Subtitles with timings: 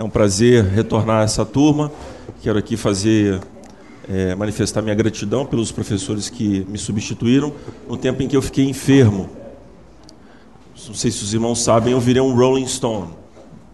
[0.00, 1.92] É um prazer retornar a essa turma.
[2.40, 3.38] Quero aqui fazer
[4.08, 7.52] é, manifestar minha gratidão pelos professores que me substituíram
[7.86, 9.28] no tempo em que eu fiquei enfermo.
[10.88, 13.10] Não sei se os irmãos sabem, eu virei um Rolling Stone.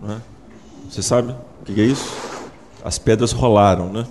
[0.03, 0.21] Né?
[0.91, 2.13] Você sabe o que é isso?
[2.85, 4.05] As pedras rolaram, né?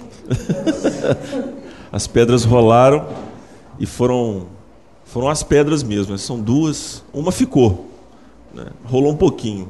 [1.92, 3.10] as pedras rolaram
[3.78, 4.48] e foram
[5.04, 6.18] foram as pedras mesmo.
[6.18, 7.04] São duas.
[7.14, 7.92] Uma ficou,
[8.54, 8.68] né?
[8.86, 9.70] rolou um pouquinho,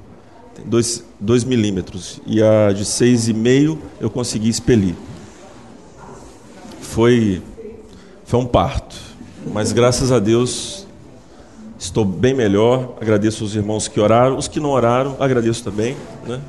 [0.56, 4.96] tem dois, dois milímetros e a de seis e meio eu consegui expelir
[6.96, 7.42] foi,
[8.24, 8.96] foi um parto.
[9.52, 10.88] Mas graças a Deus
[11.78, 12.96] estou bem melhor.
[13.02, 14.38] Agradeço os irmãos que oraram.
[14.38, 15.98] Os que não oraram, agradeço também.
[16.26, 16.40] Né?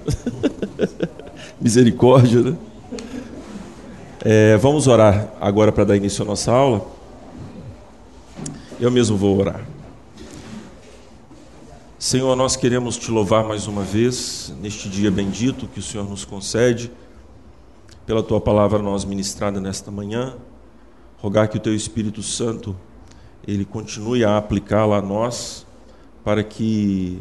[1.60, 2.42] Misericórdia.
[2.42, 2.56] Né?
[4.24, 6.86] É, vamos orar agora para dar início à nossa aula.
[8.78, 9.66] Eu mesmo vou orar.
[12.06, 16.24] Senhor, nós queremos te louvar mais uma vez neste dia bendito que o Senhor nos
[16.24, 16.92] concede
[18.06, 20.36] pela tua palavra nós ministrada nesta manhã,
[21.18, 22.76] rogar que o teu Espírito Santo
[23.44, 25.66] ele continue a aplicá-la a nós
[26.22, 27.20] para que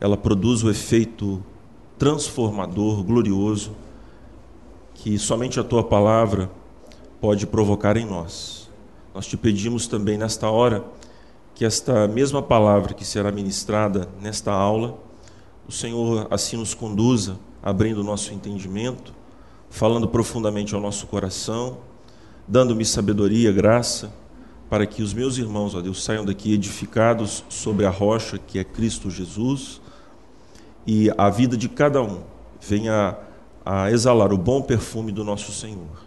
[0.00, 1.44] ela produza o efeito
[1.98, 3.76] transformador, glorioso
[4.94, 6.50] que somente a tua palavra
[7.20, 8.70] pode provocar em nós.
[9.14, 10.82] Nós te pedimos também nesta hora
[11.62, 14.98] que esta mesma palavra que será ministrada nesta aula,
[15.64, 19.14] o Senhor assim nos conduza, abrindo o nosso entendimento
[19.70, 21.78] falando profundamente ao nosso coração,
[22.48, 24.12] dando-me sabedoria, graça,
[24.68, 28.64] para que os meus irmãos, ó Deus, saiam daqui edificados sobre a rocha que é
[28.64, 29.80] Cristo Jesus
[30.84, 32.22] e a vida de cada um
[32.60, 33.16] venha
[33.64, 36.06] a exalar o bom perfume do nosso Senhor.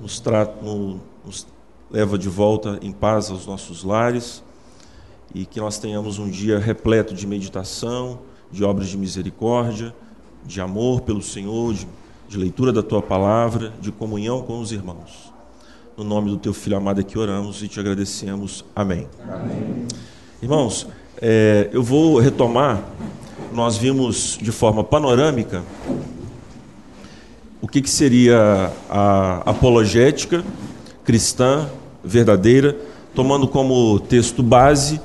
[0.00, 0.56] Nos, trata,
[1.22, 1.46] nos
[1.90, 4.42] leva de volta em paz aos nossos lares
[5.34, 9.94] e que nós tenhamos um dia repleto de meditação, de obras de misericórdia,
[10.44, 11.86] de amor pelo Senhor, de
[12.30, 15.32] de leitura da tua palavra, de comunhão com os irmãos.
[15.96, 18.64] No nome do teu filho amado é que oramos e te agradecemos.
[18.74, 19.08] Amém.
[19.28, 19.88] Amém.
[20.40, 20.86] Irmãos,
[21.20, 22.84] é, eu vou retomar.
[23.52, 25.64] Nós vimos de forma panorâmica
[27.60, 30.44] o que, que seria a apologética
[31.04, 31.68] cristã
[32.04, 32.78] verdadeira,
[33.12, 35.00] tomando como texto base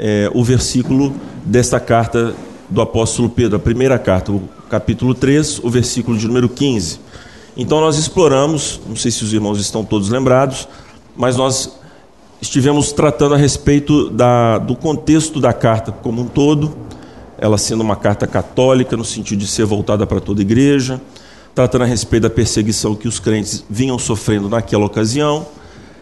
[0.00, 2.34] é, o versículo desta carta
[2.70, 6.98] do apóstolo Pedro, a primeira carta, o capítulo 3, o versículo de número 15.
[7.54, 10.66] Então nós exploramos, não sei se os irmãos estão todos lembrados,
[11.14, 11.78] mas nós
[12.40, 16.74] estivemos tratando a respeito da, do contexto da carta como um todo,
[17.36, 20.98] ela sendo uma carta católica, no sentido de ser voltada para toda a igreja,
[21.54, 25.46] tratando a respeito da perseguição que os crentes vinham sofrendo naquela ocasião,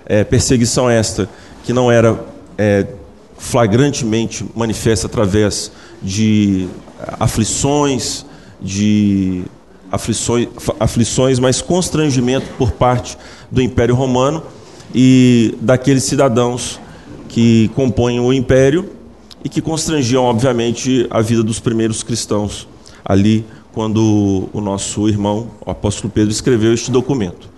[0.06, 1.28] é, perseguição esta
[1.65, 2.19] que não era
[2.56, 2.86] é,
[3.38, 5.72] flagrantemente manifesta através
[6.03, 6.69] de
[7.19, 8.26] aflições,
[8.60, 9.44] de
[9.91, 13.16] aflições, aflições, mas constrangimento por parte
[13.50, 14.43] do Império Romano
[14.94, 16.81] e daqueles cidadãos
[17.28, 18.91] que compõem o Império
[19.44, 22.69] e que constrangiam, obviamente, a vida dos primeiros cristãos
[23.04, 27.48] ali quando o nosso irmão, o apóstolo Pedro, escreveu este documento.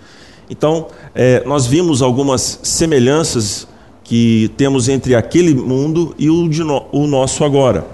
[0.51, 3.67] Então, é, nós vimos algumas semelhanças
[4.11, 7.87] que temos entre aquele mundo e o, no, o nosso agora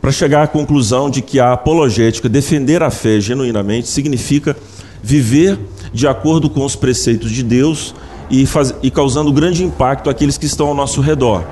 [0.00, 4.56] para chegar à conclusão de que a apologética, defender a fé genuinamente, significa
[5.02, 5.58] viver
[5.92, 7.96] de acordo com os preceitos de Deus
[8.30, 11.44] e, faz, e causando grande impacto àqueles que estão ao nosso redor.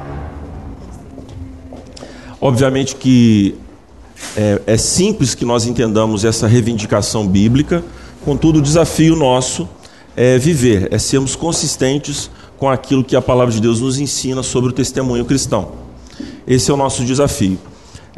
[2.41, 3.57] Obviamente que
[4.37, 7.83] é, é simples que nós entendamos essa reivindicação bíblica,
[8.25, 9.69] contudo, o desafio nosso
[10.17, 14.71] é viver, é sermos consistentes com aquilo que a palavra de Deus nos ensina sobre
[14.71, 15.73] o testemunho cristão.
[16.47, 17.59] Esse é o nosso desafio.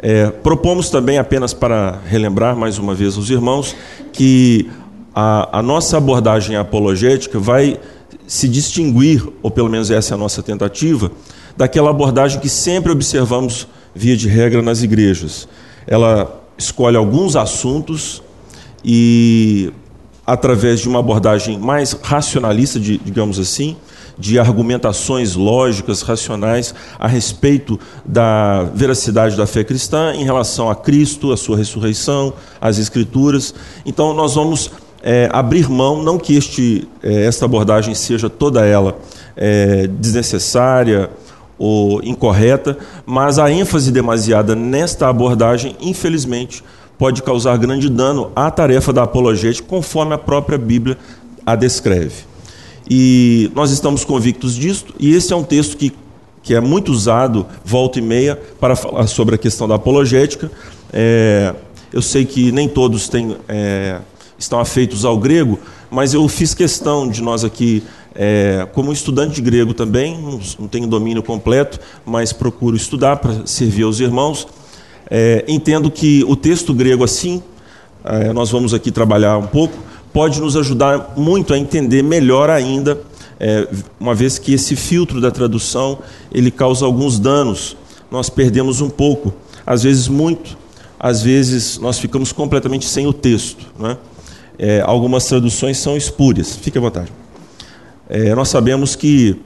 [0.01, 3.75] É, propomos também, apenas para relembrar mais uma vez os irmãos,
[4.13, 4.69] que
[5.13, 7.79] a, a nossa abordagem apologética vai
[8.25, 11.11] se distinguir, ou pelo menos essa é a nossa tentativa,
[11.57, 15.47] daquela abordagem que sempre observamos, via de regra, nas igrejas.
[15.85, 18.21] Ela escolhe alguns assuntos
[18.85, 19.73] e,
[20.25, 23.75] através de uma abordagem mais racionalista, digamos assim,
[24.19, 31.31] de argumentações lógicas, racionais a respeito da veracidade da fé cristã em relação a Cristo,
[31.31, 33.55] a sua ressurreição, as Escrituras.
[33.85, 34.69] Então, nós vamos
[35.01, 38.97] é, abrir mão, não que este, é, esta abordagem seja toda ela
[39.37, 41.09] é, desnecessária
[41.57, 46.63] ou incorreta, mas a ênfase demasiada nesta abordagem, infelizmente,
[46.97, 50.97] pode causar grande dano à tarefa da apologética, conforme a própria Bíblia
[51.45, 52.28] a descreve.
[52.89, 55.93] E nós estamos convictos disso, e esse é um texto que,
[56.41, 60.51] que é muito usado, volta e meia, para falar sobre a questão da apologética.
[60.91, 61.53] É,
[61.91, 63.99] Eu sei que nem todos têm, é,
[64.37, 65.59] estão afeitos ao grego,
[65.89, 67.81] mas eu fiz questão de nós aqui,
[68.13, 73.45] é, como estudante de grego também, não, não tenho domínio completo, mas procuro estudar para
[73.47, 74.47] servir aos irmãos.
[75.09, 77.41] É, entendo que o texto grego, assim,
[78.03, 79.75] é, nós vamos aqui trabalhar um pouco,
[80.13, 82.99] pode nos ajudar muito a entender melhor ainda,
[83.39, 83.67] é,
[83.99, 85.99] uma vez que esse filtro da tradução
[86.31, 87.77] ele causa alguns danos.
[88.11, 89.33] Nós perdemos um pouco,
[89.65, 90.57] às vezes muito,
[90.99, 93.65] às vezes nós ficamos completamente sem o texto.
[93.77, 93.97] Né?
[94.57, 96.55] É, algumas traduções são espúrias.
[96.55, 97.11] Fique à vontade.
[98.09, 99.39] É, nós sabemos que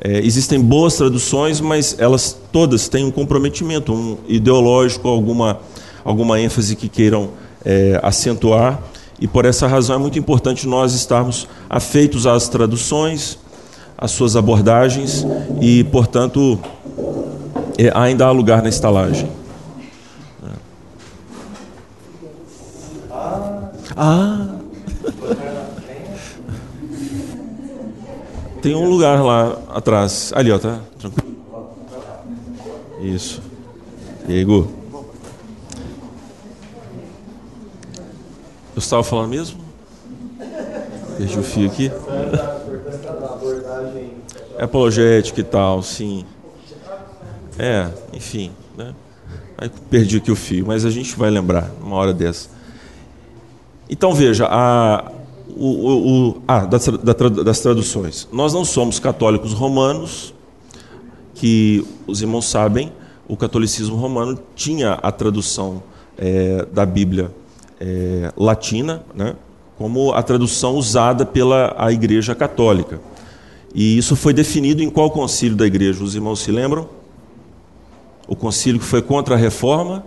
[0.00, 5.60] é, existem boas traduções, mas elas todas têm um comprometimento um ideológico, alguma,
[6.04, 7.30] alguma ênfase que queiram
[7.64, 8.82] é, acentuar.
[9.18, 13.38] E por essa razão é muito importante nós estarmos afeitos às traduções,
[13.96, 15.26] às suas abordagens
[15.60, 16.58] e, portanto,
[17.78, 19.28] é, ainda há lugar na estalagem.
[23.96, 24.46] Ah!
[28.60, 30.32] Tem um lugar lá atrás.
[30.34, 30.80] Ali, ó, tá?
[30.98, 31.36] Tranquilo.
[33.00, 33.40] Isso.
[34.26, 34.70] Diego.
[38.76, 39.58] Eu estava falando mesmo?
[41.16, 41.90] Perdi o fio aqui.
[44.58, 46.26] É apologética e tal, sim.
[47.58, 48.94] É, enfim, né?
[49.56, 52.50] Aí perdi aqui o fio, mas a gente vai lembrar uma hora dessa.
[53.88, 55.10] Então veja, a,
[55.56, 58.28] o, o, o ah, das, das traduções.
[58.30, 60.34] Nós não somos católicos romanos,
[61.34, 62.92] que os irmãos sabem,
[63.26, 65.82] o catolicismo romano tinha a tradução
[66.18, 67.30] é, da Bíblia
[67.80, 69.34] é, latina, né,
[69.78, 73.00] como a tradução usada pela a Igreja Católica.
[73.74, 76.02] E isso foi definido em qual concílio da Igreja?
[76.02, 76.88] Os irmãos se lembram?
[78.26, 80.04] O concílio que foi contra a reforma?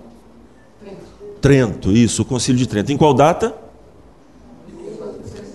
[1.40, 2.92] Trento, isso, o concílio de Trento.
[2.92, 3.54] Em qual data?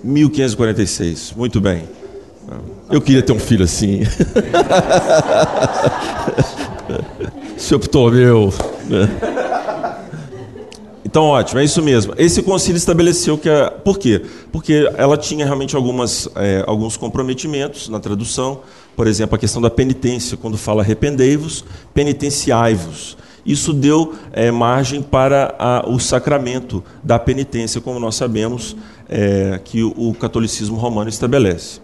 [0.02, 1.34] 1546.
[1.36, 1.82] Muito bem.
[2.90, 4.02] Eu queria ter um filho assim.
[7.56, 8.52] Seu Ptolomeu.
[11.14, 12.12] Então, ótimo, é isso mesmo.
[12.18, 13.48] Esse concílio estabeleceu que.
[13.48, 13.70] A...
[13.70, 14.20] Por quê?
[14.50, 18.62] Porque ela tinha realmente algumas, é, alguns comprometimentos na tradução.
[18.96, 21.64] Por exemplo, a questão da penitência, quando fala arrependei-vos,
[21.94, 23.16] penitenciai-vos.
[23.46, 28.76] Isso deu é, margem para a, o sacramento da penitência, como nós sabemos
[29.08, 31.78] é, que o, o catolicismo romano estabelece.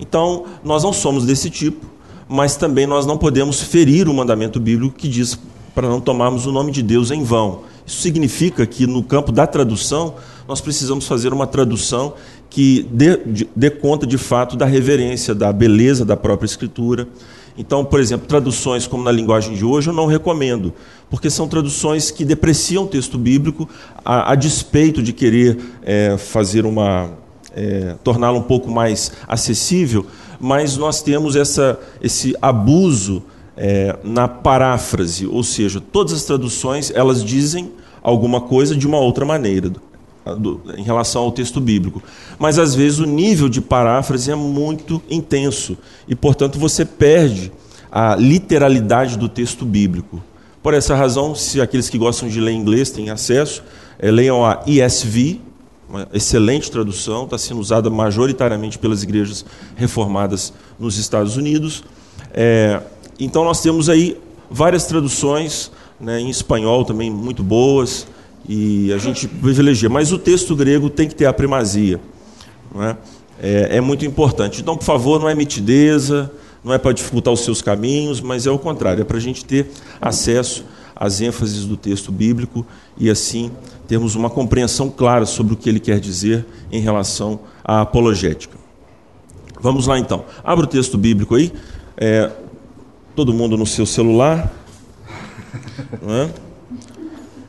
[0.00, 1.84] Então, nós não somos desse tipo,
[2.26, 5.38] mas também nós não podemos ferir o mandamento bíblico que diz
[5.74, 7.73] para não tomarmos o nome de Deus em vão.
[7.86, 10.14] Isso significa que no campo da tradução,
[10.48, 12.14] nós precisamos fazer uma tradução
[12.48, 13.20] que dê,
[13.54, 17.08] dê conta de fato da reverência, da beleza da própria Escritura
[17.56, 20.72] então, por exemplo, traduções como na linguagem de hoje eu não recomendo,
[21.08, 23.68] porque são traduções que depreciam o texto bíblico
[24.04, 27.22] a, a despeito de querer é, fazer uma.
[27.56, 30.04] É, torná-lo um pouco mais acessível,
[30.40, 33.22] mas nós temos essa, esse abuso
[33.56, 37.72] é, na paráfrase, ou seja, todas as traduções elas dizem
[38.02, 39.70] alguma coisa de uma outra maneira
[40.38, 42.02] do, em relação ao texto bíblico.
[42.38, 45.76] Mas às vezes o nível de paráfrase é muito intenso
[46.08, 47.52] e, portanto, você perde
[47.90, 50.22] a literalidade do texto bíblico.
[50.62, 53.62] Por essa razão, se aqueles que gostam de ler inglês têm acesso,
[53.98, 55.40] é, leiam a ESV,
[55.88, 59.44] uma excelente tradução, está sendo usada majoritariamente pelas igrejas
[59.76, 61.84] reformadas nos Estados Unidos.
[62.32, 62.80] É,
[63.18, 64.16] então nós temos aí
[64.50, 68.06] várias traduções né, em espanhol também muito boas
[68.48, 69.88] e a gente privilegia.
[69.88, 72.00] Mas o texto grego tem que ter a primazia.
[72.76, 72.96] É?
[73.40, 74.60] É, é muito importante.
[74.60, 76.30] Então, por favor, não é mitideza,
[76.62, 79.44] não é para dificultar os seus caminhos, mas é o contrário, é para a gente
[79.44, 82.64] ter acesso às ênfases do texto bíblico
[82.96, 83.50] e assim
[83.88, 88.56] termos uma compreensão clara sobre o que ele quer dizer em relação à apologética.
[89.60, 90.24] Vamos lá então.
[90.42, 91.52] Abra o texto bíblico aí.
[91.96, 92.30] É,
[93.14, 94.52] todo mundo no seu celular.
[96.06, 96.30] É?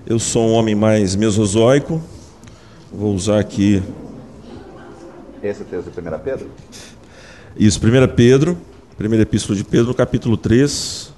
[0.06, 2.02] Eu sou um homem mais mesozoico.
[2.92, 3.82] Vou usar aqui.
[5.42, 6.52] Esse é texto de 1 Pedro?
[7.58, 8.58] Isso, 1 Pedro,
[8.98, 11.12] primeira epístola de Pedro, no capítulo 3.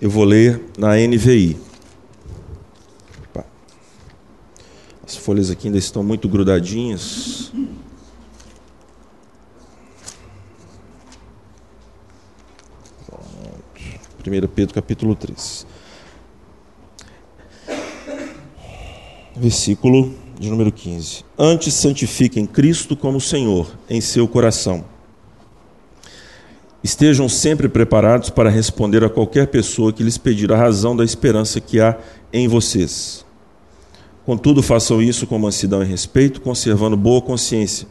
[0.00, 1.56] Eu vou ler na NVI.
[5.06, 7.52] As folhas aqui ainda estão muito grudadinhas.
[14.26, 15.66] 1 Pedro capítulo 3.
[19.36, 21.24] Versículo de número 15.
[21.38, 24.84] Antes santifiquem Cristo como Senhor em seu coração.
[26.82, 31.60] Estejam sempre preparados para responder a qualquer pessoa que lhes pedir a razão da esperança
[31.60, 31.96] que há
[32.32, 33.24] em vocês.
[34.24, 37.86] Contudo, façam isso com mansidão e respeito, conservando boa consciência,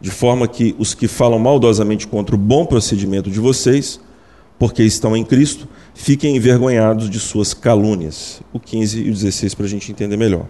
[0.00, 4.00] de forma que os que falam maldosamente contra o bom procedimento de vocês,
[4.58, 8.40] porque estão em Cristo, fiquem envergonhados de suas calúnias.
[8.52, 10.46] O 15 e o 16 para a gente entender melhor.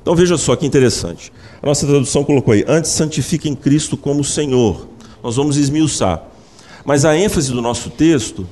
[0.00, 1.32] Então veja só que interessante.
[1.62, 4.88] A nossa tradução colocou aí: antes santifiquem Cristo como Senhor.
[5.22, 6.22] Nós vamos esmiuçar.
[6.84, 8.46] Mas a ênfase do nosso texto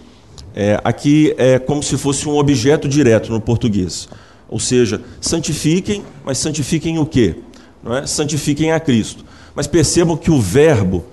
[0.54, 4.08] é, aqui é como se fosse um objeto direto no português.
[4.48, 7.36] Ou seja, santifiquem, mas santifiquem o quê?
[7.82, 8.06] Não é?
[8.06, 9.24] Santifiquem a Cristo.
[9.54, 11.04] Mas percebam que o verbo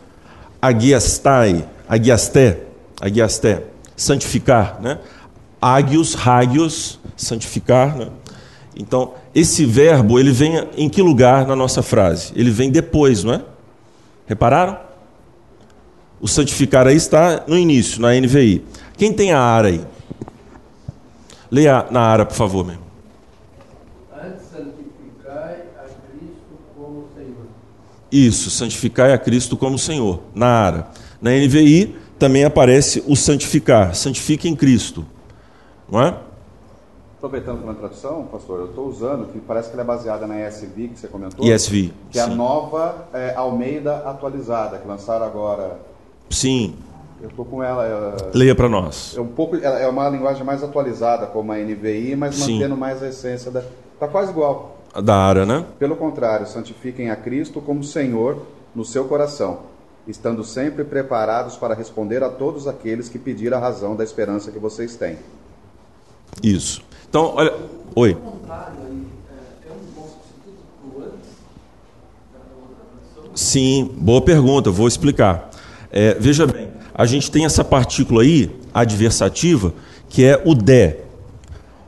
[0.62, 2.60] agiastai, agiasté,
[3.02, 3.64] agiasté,
[3.98, 5.00] santificar, né?
[5.60, 8.10] Agios, hagios, santificar, né?
[8.76, 12.32] Então, esse verbo, ele vem em que lugar na nossa frase?
[12.36, 13.42] Ele vem depois, não é?
[14.28, 14.78] Repararam?
[16.22, 18.64] O santificar aí está no início, na NVI.
[18.96, 19.82] Quem tem a ara aí?
[21.50, 22.78] Leia na ara, por favor, meu.
[24.16, 27.48] Antes santificai a Cristo como Senhor.
[28.12, 30.88] Isso, santificai a Cristo como Senhor, na ara.
[31.20, 35.04] Na NVI também aparece o santificar, santifique em Cristo.
[35.92, 36.16] Não é?
[37.18, 40.90] Aproveitando uma tradução, pastor, eu estou usando, que parece que ela é baseada na ESV
[40.90, 41.44] que você comentou.
[41.44, 41.92] ESV.
[42.12, 42.36] Que é a sim.
[42.36, 45.80] nova é, Almeida atualizada, que lançaram agora.
[46.30, 46.76] Sim,
[47.20, 47.86] Eu estou com ela.
[47.88, 49.16] É, leia para nós.
[49.18, 52.54] é um pouco, é uma linguagem mais atualizada, como a NVI, mas Sim.
[52.54, 53.64] mantendo mais a essência da.
[53.96, 54.78] Está quase igual.
[54.94, 55.66] A Da ara, né?
[55.80, 58.44] Pelo contrário, santifiquem a Cristo como Senhor
[58.76, 59.71] no seu coração,
[60.08, 64.60] estando sempre preparados para responder a todos aqueles que pedirem a razão da esperança que
[64.60, 65.18] vocês têm.
[66.42, 66.82] Isso.
[67.10, 67.54] Então, olha.
[67.96, 68.18] Oi.
[68.18, 68.54] É,
[69.68, 69.72] é.
[73.36, 75.50] Sim, boa pergunta, vou explicar.
[75.92, 79.74] É, veja bem, a gente tem essa partícula aí, adversativa,
[80.10, 80.96] que é o de.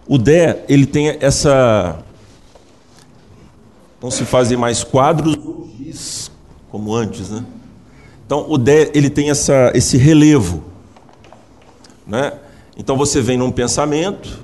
[0.08, 2.00] O de, ele tem essa.
[4.01, 6.29] Não se fazem mais quadros ou giz,
[6.70, 7.46] como antes, né?
[8.25, 10.63] Então, o de, ele tem essa, esse relevo.
[12.07, 12.33] Né?
[12.77, 14.43] Então, você vem num pensamento,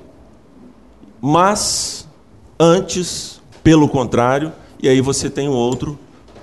[1.20, 2.06] mas
[2.58, 5.98] antes, pelo contrário, e aí você tem um outro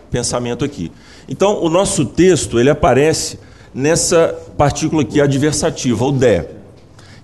[0.10, 0.92] pensamento aqui.
[1.28, 3.40] Então, o nosso texto, ele aparece
[3.74, 6.46] nessa partícula aqui adversativa, o de,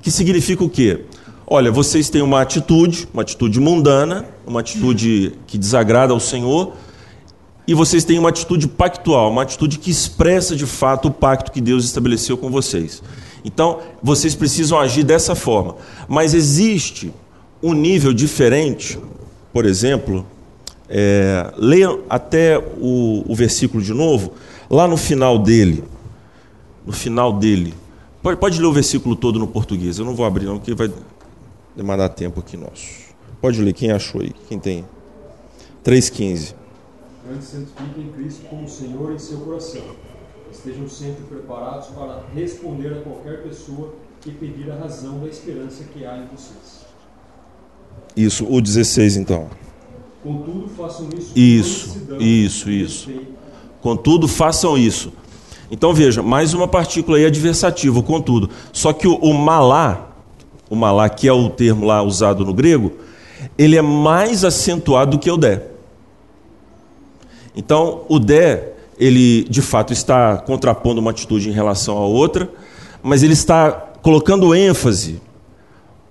[0.01, 1.05] que significa o quê?
[1.47, 6.73] Olha, vocês têm uma atitude, uma atitude mundana, uma atitude que desagrada ao Senhor,
[7.67, 11.61] e vocês têm uma atitude pactual, uma atitude que expressa de fato o pacto que
[11.61, 13.01] Deus estabeleceu com vocês.
[13.45, 15.75] Então, vocês precisam agir dessa forma.
[16.07, 17.13] Mas existe
[17.61, 18.99] um nível diferente,
[19.53, 20.25] por exemplo,
[20.89, 24.33] é, leia até o, o versículo de novo,
[24.69, 25.83] lá no final dele.
[26.85, 27.73] No final dele.
[28.21, 30.91] Pode, pode ler o versículo todo no português, eu não vou abrir não, porque vai
[31.75, 33.03] demandar tempo aqui nosso.
[33.41, 34.33] Pode ler, quem achou aí?
[34.47, 34.85] Quem tem?
[35.83, 36.55] 3,15.
[37.31, 39.81] Antes santifiquem Cristo como Senhor em seu coração.
[40.51, 46.05] Estejam sempre preparados para responder a qualquer pessoa que pedir a razão da esperança que
[46.05, 46.85] há em vocês.
[48.15, 49.49] Isso, o 16 então.
[50.21, 53.11] Contudo, façam isso Isso, isso, isso.
[53.81, 55.11] Contudo, façam isso.
[55.71, 58.49] Então veja, mais uma partícula aí adversativa, contudo.
[58.71, 60.11] Só que o, o malá,
[60.69, 62.93] o malá, que é o termo lá usado no grego,
[63.57, 65.72] ele é mais acentuado do que o dé.
[67.55, 72.49] Então, o dé, ele de fato está contrapondo uma atitude em relação à outra,
[73.01, 75.21] mas ele está colocando ênfase,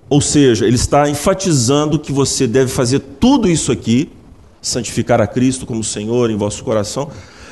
[0.09, 4.11] ou seja, ele está enfatizando que você deve fazer tudo isso aqui,
[4.61, 7.11] santificar a Cristo como Senhor em vosso coração,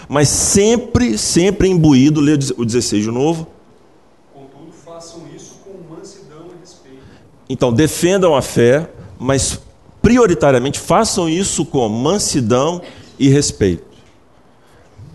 [0.09, 3.47] mas sempre, sempre imbuído, lê o 16 de novo.
[4.33, 6.99] Contudo, façam isso com mansidão e respeito,
[7.49, 9.61] Então, defendam a fé, mas
[10.03, 13.85] prioritariamente façam isso com mansidão e respeito.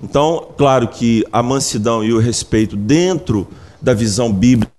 [0.04, 3.48] Então, claro que a mansidão e o respeito dentro
[3.82, 4.72] da visão bíblica,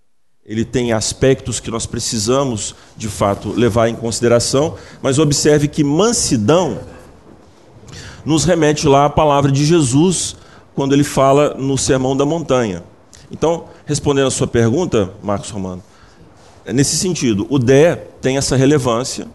[0.45, 6.78] ele tem aspectos que nós precisamos, de fato, levar em consideração, mas observe que mansidão
[8.25, 10.37] nos remete lá à palavra de Jesus,
[10.75, 12.85] quando ele fala no Sermão da Montanha.
[13.30, 15.83] Então, respondendo a sua pergunta, Marcos Romano,
[16.64, 19.26] é nesse sentido, o dé tem essa relevância,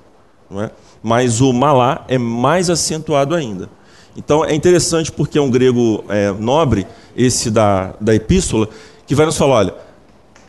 [0.49, 0.71] não é?
[1.01, 3.69] mas o malá é mais acentuado ainda.
[4.15, 8.67] Então é interessante porque é um grego é, nobre, esse da, da epístola,
[9.07, 9.75] que vai nos falar: olha,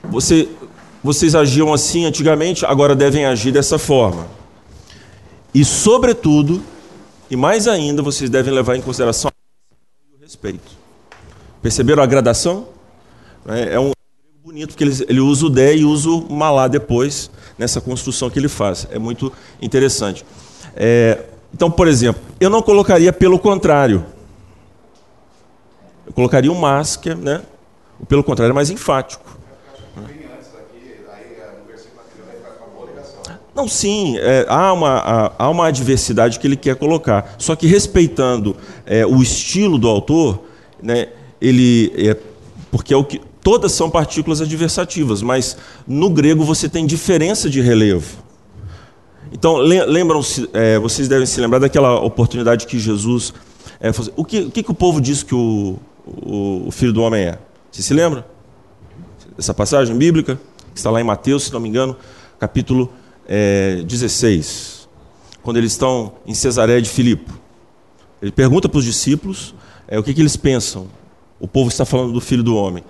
[0.04, 0.48] você,
[1.02, 4.26] vocês agiam assim antigamente, agora devem agir dessa forma.
[5.54, 6.62] E, sobretudo,
[7.30, 9.30] e mais ainda, vocês devem levar em consideração
[10.14, 10.72] o respeito.
[11.60, 12.68] Perceberam a gradação?
[13.46, 13.92] É, é um
[14.42, 18.38] bonito, porque ele, ele usa o de e usa o malá depois, nessa construção que
[18.38, 18.86] ele faz.
[18.90, 20.24] É muito interessante.
[20.74, 24.04] É, então, por exemplo, eu não colocaria pelo contrário.
[26.06, 27.42] Eu colocaria o mas, que é, né?
[28.00, 29.42] O pelo contrário é mais enfático.
[33.54, 37.34] Não, sim, é, há, uma, há, uma adversidade que ele quer colocar.
[37.36, 38.56] Só que respeitando
[38.86, 40.44] é, o estilo do autor,
[40.82, 42.16] né, ele é,
[42.70, 45.56] porque é o que todas são partículas adversativas, mas
[45.86, 48.21] no grego você tem diferença de relevo.
[49.32, 53.32] Então lembram-se, é, vocês devem se lembrar daquela oportunidade que Jesus
[53.84, 57.02] é, o, que, o que, que o povo diz que o, o, o filho do
[57.02, 57.38] homem é?
[57.68, 58.24] Você se lembra?
[59.36, 60.38] Essa passagem bíblica,
[60.72, 61.96] que está lá em Mateus, se não me engano,
[62.38, 62.92] capítulo
[63.26, 64.88] é, 16,
[65.42, 67.28] quando eles estão em Cesareia de Filipe.
[68.22, 69.52] Ele pergunta para os discípulos
[69.88, 70.86] é, o que, que eles pensam.
[71.40, 72.84] O povo está falando do filho do homem.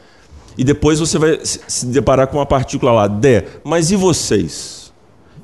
[0.58, 4.92] E depois você vai se deparar com uma partícula lá, de, mas e vocês?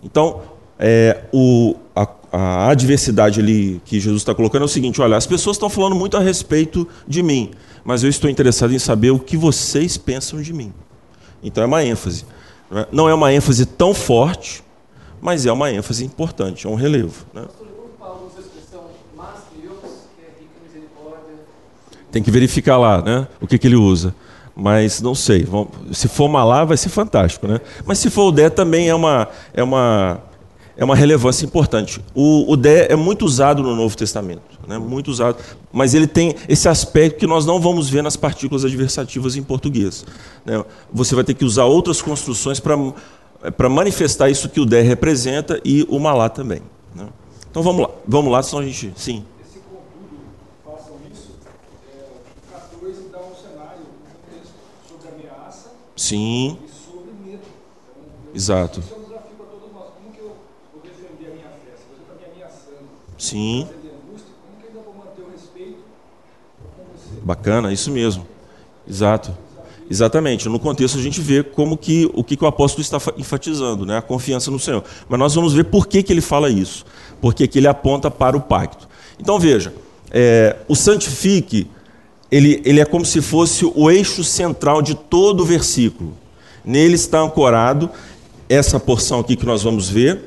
[0.03, 0.43] Então,
[0.79, 5.27] é, o, a, a adversidade ali que Jesus está colocando é o seguinte: olha, as
[5.27, 7.51] pessoas estão falando muito a respeito de mim,
[7.85, 10.73] mas eu estou interessado em saber o que vocês pensam de mim.
[11.43, 12.25] Então é uma ênfase.
[12.93, 14.63] Não é, é uma ênfase tão forte,
[15.21, 17.27] mas é uma ênfase importante, é um relevo.
[17.33, 17.43] Né?
[22.11, 24.15] Tem que verificar lá né, o que, que ele usa.
[24.55, 25.47] Mas não sei.
[25.93, 27.47] Se for Malá, vai ser fantástico.
[27.47, 27.61] Né?
[27.87, 30.21] Mas se for o Dé, também é uma, é uma,
[30.79, 32.01] é uma relevância importante.
[32.15, 34.43] O, o Dé é muito usado no Novo Testamento.
[34.67, 34.79] Né?
[34.79, 35.37] Muito usado.
[35.73, 40.07] Mas ele tem esse aspecto que nós não vamos ver nas partículas adversativas em português.
[40.47, 40.65] Né?
[40.93, 45.85] Você vai ter que usar outras construções para manifestar isso que o Dé representa e
[45.91, 46.63] o Malá também.
[46.95, 47.09] Né?
[47.51, 48.93] Então vamos lá, vamos lá, senão a gente.
[48.95, 49.25] Sim.
[58.33, 59.08] Esse contudo,
[63.19, 63.67] você?
[67.23, 68.27] Bacana, isso mesmo.
[68.89, 69.37] Exato.
[69.91, 70.49] Exatamente.
[70.49, 73.97] No contexto a gente vê como que o que, que o apóstolo está enfatizando, né?
[73.99, 74.85] a confiança no Senhor.
[75.09, 76.85] Mas nós vamos ver por que, que ele fala isso,
[77.21, 78.89] porque que ele aponta para o pacto.
[79.19, 79.73] Então veja,
[80.11, 81.69] é, o santifique
[82.31, 86.15] ele, ele é como se fosse o eixo central de todo o versículo.
[86.65, 87.91] Nele está ancorado
[88.49, 90.21] essa porção aqui que nós vamos ver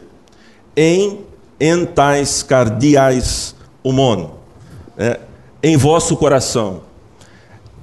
[0.76, 1.20] em
[1.62, 4.32] entais cardiais humon,
[4.98, 5.18] né?
[5.62, 6.82] em vosso coração.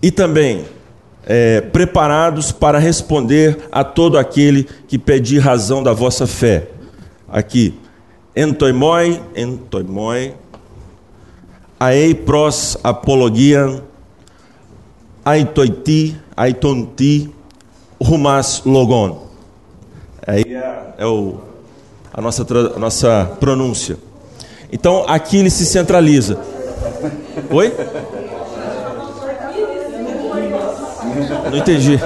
[0.02, 0.66] E também
[1.24, 6.68] é, preparados para responder a todo aquele que pedir razão da vossa fé.
[7.28, 7.78] Aqui,
[8.34, 10.34] entoimoi, entoimoi,
[11.78, 13.82] aei pros apologian,
[15.24, 17.32] aitoiti, aitonti,
[18.00, 19.28] rumas logon.
[20.26, 21.47] Aí é, é o,
[22.18, 23.96] a, nossa, a nossa pronúncia.
[24.72, 26.37] Então, aqui ele se centraliza.
[27.48, 27.72] Oi?
[31.48, 31.98] Não entendi.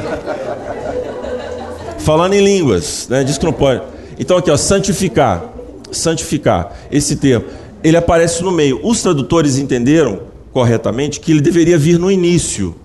[1.98, 3.25] Falando em línguas, né?
[3.25, 3.83] Diz que não pode.
[4.18, 5.44] Então aqui, ó, santificar.
[5.90, 6.77] Santificar.
[6.90, 7.46] Esse termo.
[7.83, 8.81] Ele aparece no meio.
[8.83, 10.20] Os tradutores entenderam
[10.53, 12.77] corretamente que ele deveria vir no início.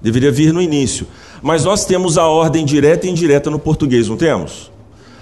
[0.00, 1.06] Deveria vir no início.
[1.42, 4.70] Mas nós temos a ordem direta e indireta no português, não temos?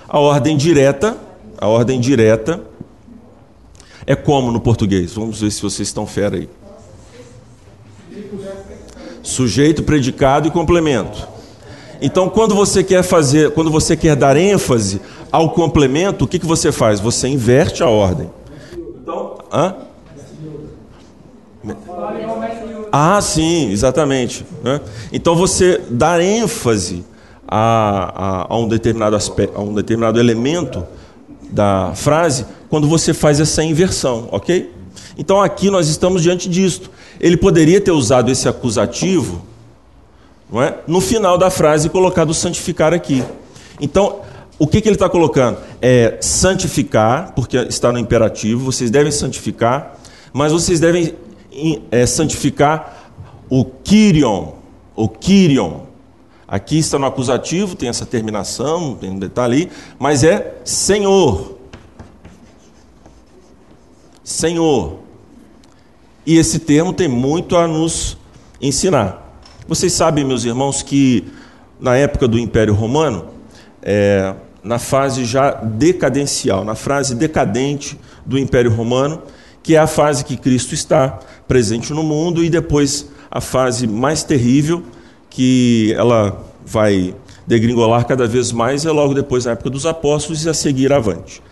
[0.08, 1.16] A ordem direta,
[1.58, 2.60] a ordem direta
[4.06, 5.14] é como no português?
[5.14, 6.48] Vamos ver se vocês estão fera aí.
[9.22, 11.26] Sujeito, predicado e complemento.
[12.00, 15.00] Então, quando você quer fazer, quando você quer dar ênfase
[15.32, 17.00] ao complemento, o que, que você faz?
[17.00, 18.30] Você inverte a ordem.
[19.02, 19.74] Então, hã?
[22.92, 24.46] Ah, sim, exatamente.
[24.62, 24.80] Né?
[25.12, 27.04] Então você dá ênfase
[27.46, 30.84] a, a, a, um determinado aspecto, a um determinado elemento
[31.50, 34.72] da frase quando você faz essa inversão, ok?
[35.16, 36.90] Então aqui nós estamos diante disto.
[37.20, 39.42] Ele poderia ter usado esse acusativo
[40.50, 40.78] não é?
[40.86, 43.24] no final da frase e colocado santificar aqui.
[43.80, 44.20] Então,
[44.58, 45.58] o que, que ele está colocando?
[45.82, 49.98] É santificar, porque está no imperativo, vocês devem santificar,
[50.32, 51.14] mas vocês devem
[51.90, 53.12] é, santificar
[53.50, 54.52] o Kyrion,
[54.94, 55.85] o Kyrion.
[56.48, 61.58] Aqui está no acusativo, tem essa terminação, tem um detalhe mas é Senhor.
[64.22, 64.98] Senhor.
[66.24, 68.16] E esse termo tem muito a nos
[68.60, 69.40] ensinar.
[69.68, 71.24] Vocês sabem, meus irmãos, que
[71.80, 73.26] na época do Império Romano,
[73.82, 79.22] é, na fase já decadencial, na fase decadente do Império Romano,
[79.62, 84.22] que é a fase que Cristo está presente no mundo, e depois a fase mais
[84.22, 84.84] terrível,
[85.36, 87.14] que ela vai
[87.46, 91.42] degringolar cada vez mais é logo depois da época dos apóstolos e a seguir avante.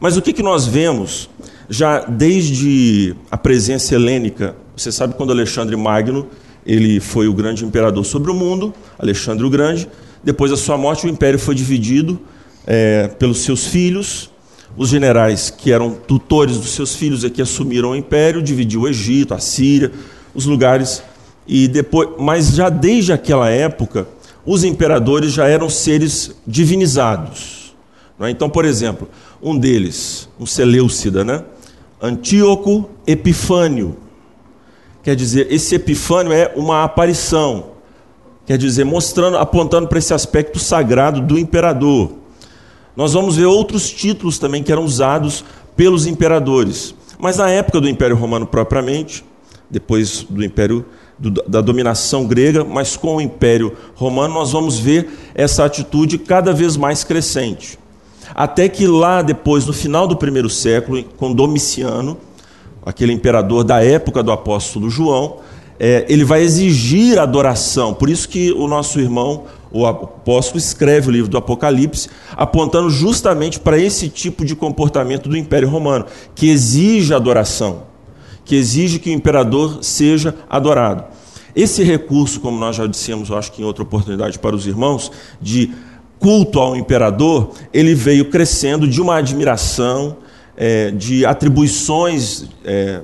[0.00, 1.30] Mas o que, que nós vemos
[1.70, 4.56] já desde a presença helênica?
[4.76, 6.26] Você sabe quando Alexandre Magno
[6.66, 9.88] ele foi o grande imperador sobre o mundo, Alexandre o Grande.
[10.22, 12.18] Depois da sua morte, o império foi dividido
[12.66, 14.32] é, pelos seus filhos.
[14.76, 18.88] Os generais que eram tutores dos seus filhos é que assumiram o império, dividiu o
[18.88, 19.92] Egito, a Síria,
[20.34, 21.04] os lugares.
[21.48, 24.06] E depois, mas já desde aquela época,
[24.44, 27.74] os imperadores já eram seres divinizados.
[28.20, 28.28] É?
[28.28, 29.08] Então, por exemplo,
[29.42, 31.42] um deles, um Seleucida, né?
[32.02, 33.96] Antíoco Epifânio.
[35.02, 37.78] Quer dizer, esse Epifânio é uma aparição.
[38.44, 42.12] Quer dizer, mostrando, apontando para esse aspecto sagrado do imperador.
[42.96, 45.44] Nós vamos ver outros títulos também que eram usados
[45.76, 46.94] pelos imperadores.
[47.18, 49.24] Mas na época do Império Romano propriamente,
[49.70, 50.84] depois do Império
[51.18, 56.52] do, da dominação grega, mas com o Império Romano, nós vamos ver essa atitude cada
[56.52, 57.78] vez mais crescente.
[58.34, 62.18] Até que lá depois, no final do primeiro século, com Domiciano,
[62.84, 65.38] aquele imperador da época do apóstolo João,
[65.80, 67.94] é, ele vai exigir adoração.
[67.94, 73.58] Por isso que o nosso irmão, o apóstolo, escreve o livro do Apocalipse, apontando justamente
[73.58, 77.87] para esse tipo de comportamento do Império Romano, que exige adoração
[78.48, 81.04] que exige que o imperador seja adorado.
[81.54, 85.12] Esse recurso, como nós já dissemos, eu acho que em outra oportunidade para os irmãos,
[85.38, 85.70] de
[86.18, 90.16] culto ao imperador, ele veio crescendo de uma admiração,
[90.56, 93.02] é, de atribuições é,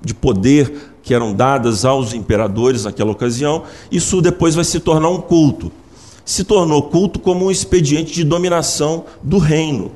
[0.00, 5.20] de poder que eram dadas aos imperadores naquela ocasião, isso depois vai se tornar um
[5.20, 5.72] culto.
[6.24, 9.90] Se tornou culto como um expediente de dominação do reino.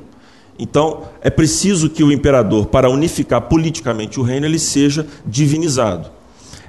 [0.59, 6.11] Então, é preciso que o imperador, para unificar politicamente o reino, ele seja divinizado.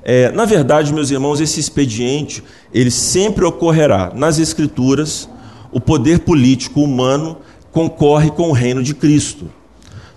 [0.03, 5.29] É, na verdade, meus irmãos, esse expediente ele sempre ocorrerá nas Escrituras.
[5.73, 7.39] O poder político humano
[7.73, 9.51] concorre com o reino de Cristo.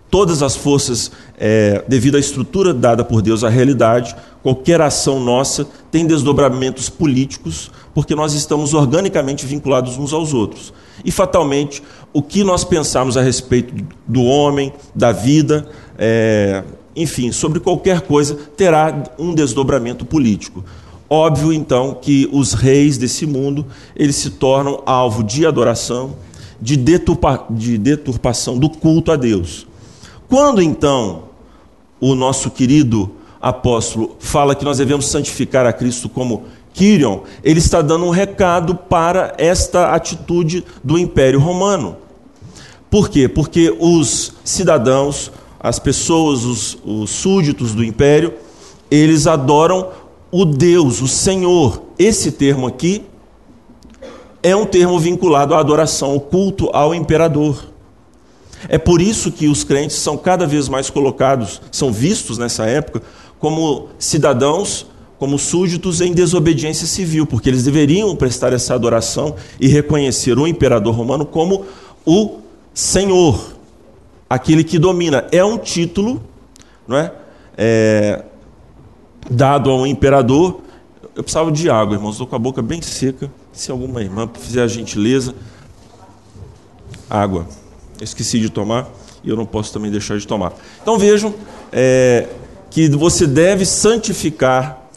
[0.09, 5.67] Todas as forças, é, devido à estrutura dada por Deus à realidade, qualquer ação nossa
[5.91, 10.71] tem desdobramentos políticos, porque nós estamos organicamente vinculados uns aos outros.
[11.03, 11.81] E fatalmente,
[12.13, 13.73] o que nós pensamos a respeito
[14.07, 16.63] do homem, da vida, é,
[16.95, 20.63] enfim, sobre qualquer coisa, terá um desdobramento político.
[21.09, 26.15] Óbvio, então, que os reis desse mundo eles se tornam alvo de adoração,
[26.61, 29.67] de, deturpa, de deturpação do culto a Deus.
[30.29, 31.23] Quando então
[31.99, 37.81] o nosso querido apóstolo fala que nós devemos santificar a Cristo como Quirion, ele está
[37.81, 41.97] dando um recado para esta atitude do Império Romano.
[42.93, 43.27] Por quê?
[43.27, 48.35] Porque os cidadãos, as pessoas, os, os súditos do império,
[48.91, 49.89] eles adoram
[50.31, 51.81] o Deus, o Senhor.
[51.97, 53.03] Esse termo aqui
[54.43, 57.65] é um termo vinculado à adoração, o culto ao imperador.
[58.69, 63.01] É por isso que os crentes são cada vez mais colocados, são vistos nessa época,
[63.39, 64.85] como cidadãos
[65.17, 70.93] como súditos em desobediência civil, porque eles deveriam prestar essa adoração e reconhecer o imperador
[70.93, 71.65] romano como
[72.05, 72.42] o
[72.73, 73.55] Senhor,
[74.29, 75.27] aquele que domina.
[75.31, 76.21] É um título
[76.87, 77.11] não é?
[77.57, 78.23] é
[79.29, 80.61] dado ao imperador.
[81.15, 83.31] Eu precisava de água, irmãos, estou com a boca bem seca.
[83.51, 85.35] Se alguma irmã fizer a gentileza,
[87.09, 87.47] água.
[87.99, 88.89] Eu esqueci de tomar
[89.23, 90.53] e eu não posso também deixar de tomar.
[90.81, 91.33] Então vejam
[91.71, 92.27] é,
[92.69, 94.89] que você deve santificar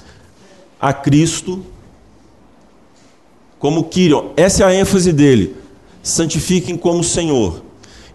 [0.80, 1.64] a Cristo
[3.58, 4.30] como Quirion.
[4.36, 5.56] Essa é a ênfase dele.
[6.02, 7.62] Santifiquem como Senhor.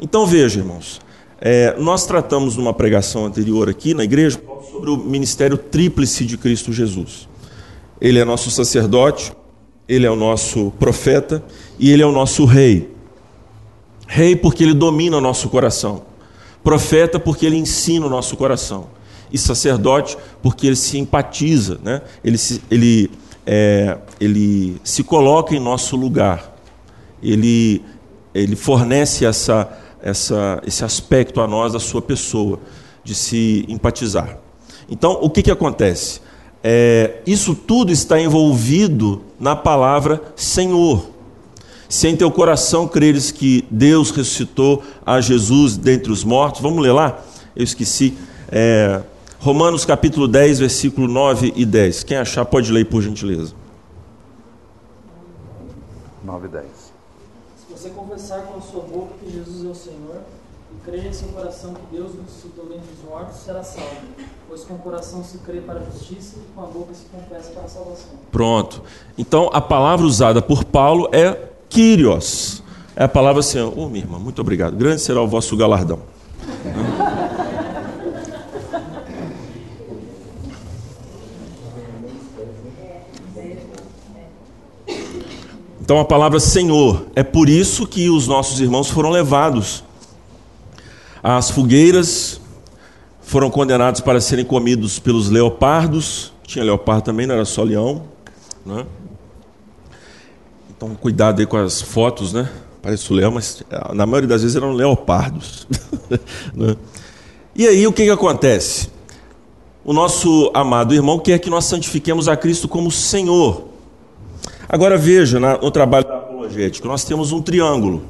[0.01, 0.99] Então veja, irmãos,
[1.39, 6.73] é, nós tratamos numa pregação anterior aqui na igreja sobre o ministério tríplice de Cristo
[6.73, 7.29] Jesus.
[7.99, 9.31] Ele é nosso sacerdote,
[9.87, 11.43] ele é o nosso profeta
[11.77, 12.89] e ele é o nosso rei.
[14.07, 16.03] Rei porque ele domina o nosso coração.
[16.63, 18.87] Profeta porque ele ensina o nosso coração
[19.31, 22.01] e sacerdote porque ele se empatiza, né?
[22.23, 23.09] ele, se, ele,
[23.45, 26.55] é, ele se coloca em nosso lugar,
[27.23, 27.81] ele,
[28.33, 29.69] ele fornece essa,
[30.01, 32.59] essa, esse aspecto a nós da sua pessoa,
[33.03, 34.37] de se empatizar.
[34.89, 36.21] Então, o que, que acontece?
[36.63, 41.09] É, isso tudo está envolvido na palavra Senhor.
[41.89, 46.93] Se em teu coração creres que Deus ressuscitou a Jesus dentre os mortos, vamos ler
[46.93, 47.19] lá?
[47.55, 48.17] Eu esqueci.
[48.49, 49.01] É,
[49.39, 52.03] Romanos capítulo 10, versículo 9 e 10.
[52.03, 53.53] Quem achar pode ler por gentileza.
[56.23, 56.65] 9 e 10.
[57.81, 60.21] Você confessar com a sua boca que Jesus é o Senhor
[60.71, 63.89] e crê em seu coração que Deus ressuscitou dentre os mortos, será salvo.
[64.47, 67.49] Pois com o coração se crê para a justiça e com a boca se confessa
[67.49, 68.11] para a salvação.
[68.31, 68.83] Pronto.
[69.17, 72.61] Então a palavra usada por Paulo é Kyrios.
[72.95, 74.77] É a palavra assim, ô oh, minha irmã, muito obrigado.
[74.77, 76.01] Grande será o vosso galardão.
[85.91, 89.83] Então a palavra Senhor, é por isso que os nossos irmãos foram levados
[91.21, 92.39] às fogueiras,
[93.21, 96.31] foram condenados para serem comidos pelos leopardos.
[96.47, 98.03] Tinha leopardo também, não era só leão.
[98.65, 98.85] Né?
[100.69, 102.49] Então cuidado aí com as fotos, né?
[102.81, 105.67] Parece o leão, mas é, na maioria das vezes eram leopardos.
[106.55, 106.77] né?
[107.53, 108.87] E aí o que, que acontece?
[109.83, 113.70] O nosso amado irmão quer que nós santifiquemos a Cristo como Senhor.
[114.73, 118.05] Agora veja, no trabalho da apologética, nós temos um triângulo.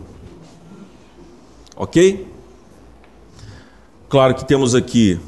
[1.75, 2.27] Ok?
[4.07, 5.19] Claro que temos aqui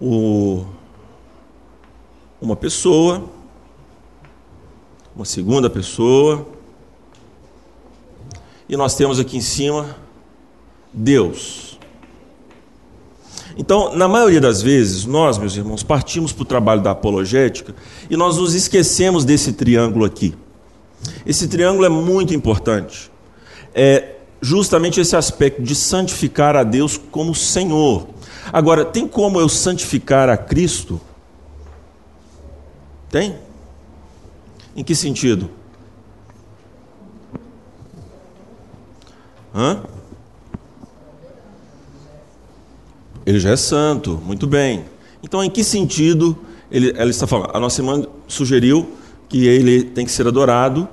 [0.00, 0.64] o,
[2.40, 3.28] uma pessoa,
[5.16, 6.46] uma segunda pessoa,
[8.68, 9.96] e nós temos aqui em cima
[10.94, 11.67] Deus.
[13.58, 17.74] Então, na maioria das vezes, nós, meus irmãos, partimos para o trabalho da apologética
[18.08, 20.32] e nós nos esquecemos desse triângulo aqui.
[21.26, 23.10] Esse triângulo é muito importante.
[23.74, 28.06] É justamente esse aspecto de santificar a Deus como Senhor.
[28.52, 31.00] Agora, tem como eu santificar a Cristo?
[33.10, 33.36] Tem?
[34.76, 35.50] Em que sentido?
[39.52, 39.82] Hã?
[43.28, 44.86] Ele já é santo, muito bem.
[45.22, 46.34] Então, em que sentido
[46.72, 47.50] ele, ela está falando?
[47.52, 48.88] A nossa irmã sugeriu
[49.28, 50.88] que ele tem que ser adorado.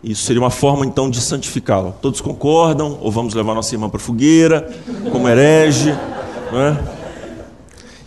[0.00, 1.92] Isso seria uma forma, então, de santificá-lo.
[2.00, 2.96] Todos concordam?
[3.02, 4.72] Ou vamos levar nossa irmã para a fogueira,
[5.10, 5.90] como herege?
[5.90, 6.76] É?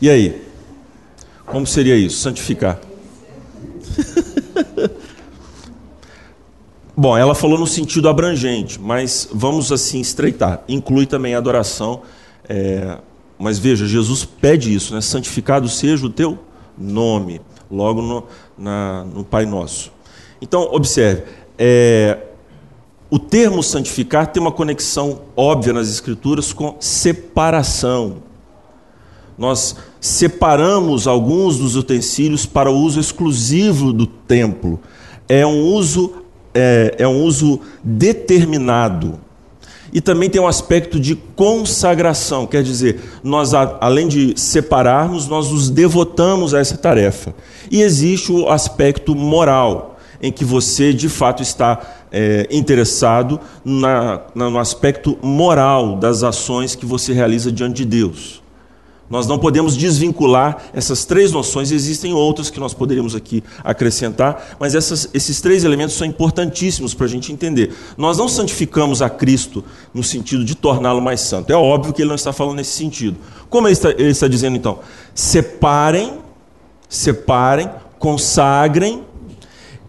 [0.01, 0.41] E aí?
[1.45, 2.19] Como seria isso?
[2.19, 2.79] Santificar.
[6.95, 10.63] Bom, ela falou no sentido abrangente, mas vamos assim estreitar.
[10.69, 12.01] Inclui também a adoração.
[12.47, 12.97] É,
[13.43, 15.01] mas veja, Jesus pede isso, né?
[15.01, 16.39] santificado seja o teu
[16.77, 18.23] nome, logo no,
[18.57, 19.91] na, no Pai Nosso.
[20.41, 21.23] Então, observe,
[21.57, 22.19] é,
[23.09, 28.23] o termo santificar tem uma conexão óbvia nas Escrituras com separação.
[29.37, 34.79] Nós separamos alguns dos utensílios para o uso exclusivo do templo.
[35.27, 36.13] É um uso,
[36.53, 39.19] é, é um uso determinado.
[39.93, 45.69] E também tem um aspecto de consagração, quer dizer, nós além de separarmos, nós nos
[45.69, 47.33] devotamos a essa tarefa.
[47.69, 51.79] E existe o aspecto moral, em que você de fato está
[52.11, 58.42] é, interessado na, no aspecto moral das ações que você realiza diante de Deus.
[59.09, 64.73] Nós não podemos desvincular essas três noções, existem outras que nós poderíamos aqui acrescentar, mas
[64.75, 67.73] essas, esses três elementos são importantíssimos para a gente entender.
[67.97, 69.63] Nós não santificamos a Cristo
[69.93, 71.51] no sentido de torná-lo mais santo.
[71.51, 73.17] É óbvio que ele não está falando nesse sentido.
[73.49, 74.79] Como ele está, ele está dizendo então?
[75.13, 76.13] Separem,
[76.89, 79.03] separem, consagrem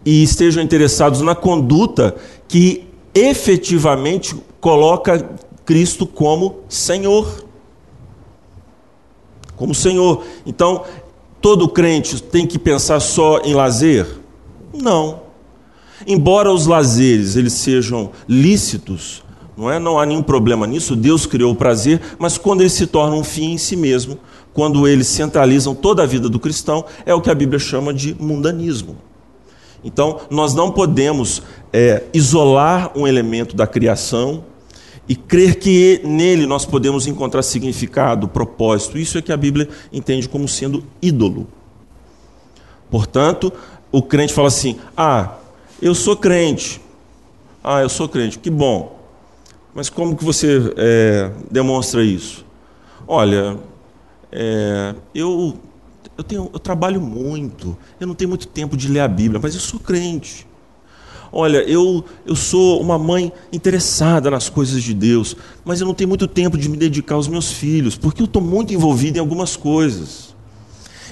[0.05, 2.15] e estejam interessados na conduta
[2.47, 5.27] que efetivamente coloca
[5.65, 7.44] Cristo como Senhor
[9.55, 10.23] como Senhor.
[10.45, 10.83] Então,
[11.41, 14.05] todo crente tem que pensar só em lazer?
[14.73, 15.21] Não.
[16.05, 19.23] Embora os lazeres eles sejam lícitos,
[19.55, 19.79] não é?
[19.79, 20.95] Não há nenhum problema nisso.
[20.95, 24.19] Deus criou o prazer, mas quando eles se tornam um fim em si mesmo,
[24.53, 28.15] quando eles centralizam toda a vida do cristão, é o que a Bíblia chama de
[28.19, 28.97] mundanismo.
[29.83, 34.43] Então, nós não podemos é, isolar um elemento da criação
[35.07, 38.97] e crer que nele nós podemos encontrar significado, propósito.
[38.97, 41.47] Isso é que a Bíblia entende como sendo ídolo.
[42.89, 43.51] Portanto,
[43.91, 45.35] o crente fala assim: Ah,
[45.81, 46.81] eu sou crente.
[47.63, 48.39] Ah, eu sou crente.
[48.39, 48.99] Que bom.
[49.73, 52.45] Mas como que você é, demonstra isso?
[53.07, 53.59] Olha,
[54.31, 55.59] é, eu,
[56.17, 59.53] eu, tenho, eu trabalho muito, eu não tenho muito tempo de ler a Bíblia, mas
[59.53, 60.47] eu sou crente.
[61.37, 66.07] Olha, eu, eu sou uma mãe interessada nas coisas de Deus, mas eu não tenho
[66.07, 69.57] muito tempo de me dedicar aos meus filhos, porque eu estou muito envolvido em algumas
[69.57, 70.33] coisas.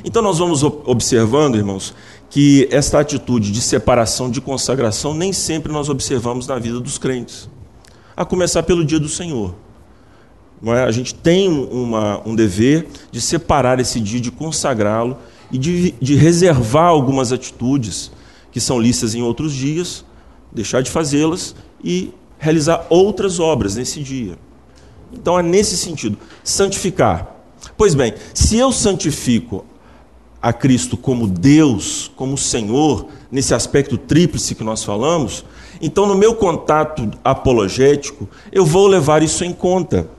[0.01, 1.93] Então nós vamos observando, irmãos,
[2.29, 7.49] que esta atitude de separação, de consagração, nem sempre nós observamos na vida dos crentes.
[8.15, 9.53] A começar pelo dia do Senhor.
[10.67, 10.83] É?
[10.83, 15.17] A gente tem uma, um dever de separar esse dia, de consagrá-lo
[15.51, 18.09] e de, de reservar algumas atitudes
[18.53, 20.05] que são listas em outros dias
[20.53, 24.37] deixar de fazê-las e realizar outras obras nesse dia.
[25.11, 27.35] Então é nesse sentido, santificar.
[27.77, 29.65] Pois bem, se eu santifico
[30.41, 35.45] a Cristo como Deus, como Senhor, nesse aspecto tríplice que nós falamos,
[35.81, 40.09] então no meu contato apologético, eu vou levar isso em conta.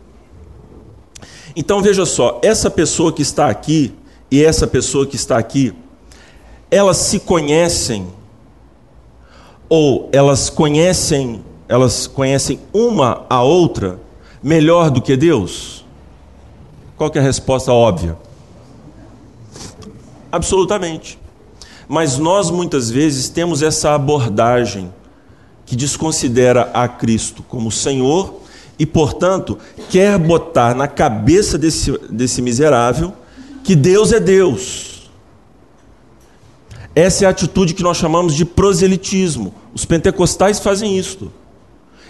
[1.55, 3.92] Então veja só, essa pessoa que está aqui
[4.31, 5.73] e essa pessoa que está aqui,
[6.70, 8.07] elas se conhecem
[9.68, 14.00] ou elas conhecem, elas conhecem uma a outra
[14.42, 15.85] melhor do que Deus?
[16.96, 18.16] Qual é a resposta óbvia?
[20.31, 21.18] Absolutamente.
[21.88, 24.92] Mas nós muitas vezes temos essa abordagem
[25.66, 28.40] que desconsidera a Cristo como Senhor
[28.79, 33.12] e, portanto, quer botar na cabeça desse, desse miserável
[33.62, 34.94] que Deus é Deus.
[36.95, 39.55] Essa é a atitude que nós chamamos de proselitismo.
[39.75, 41.33] Os pentecostais fazem isto.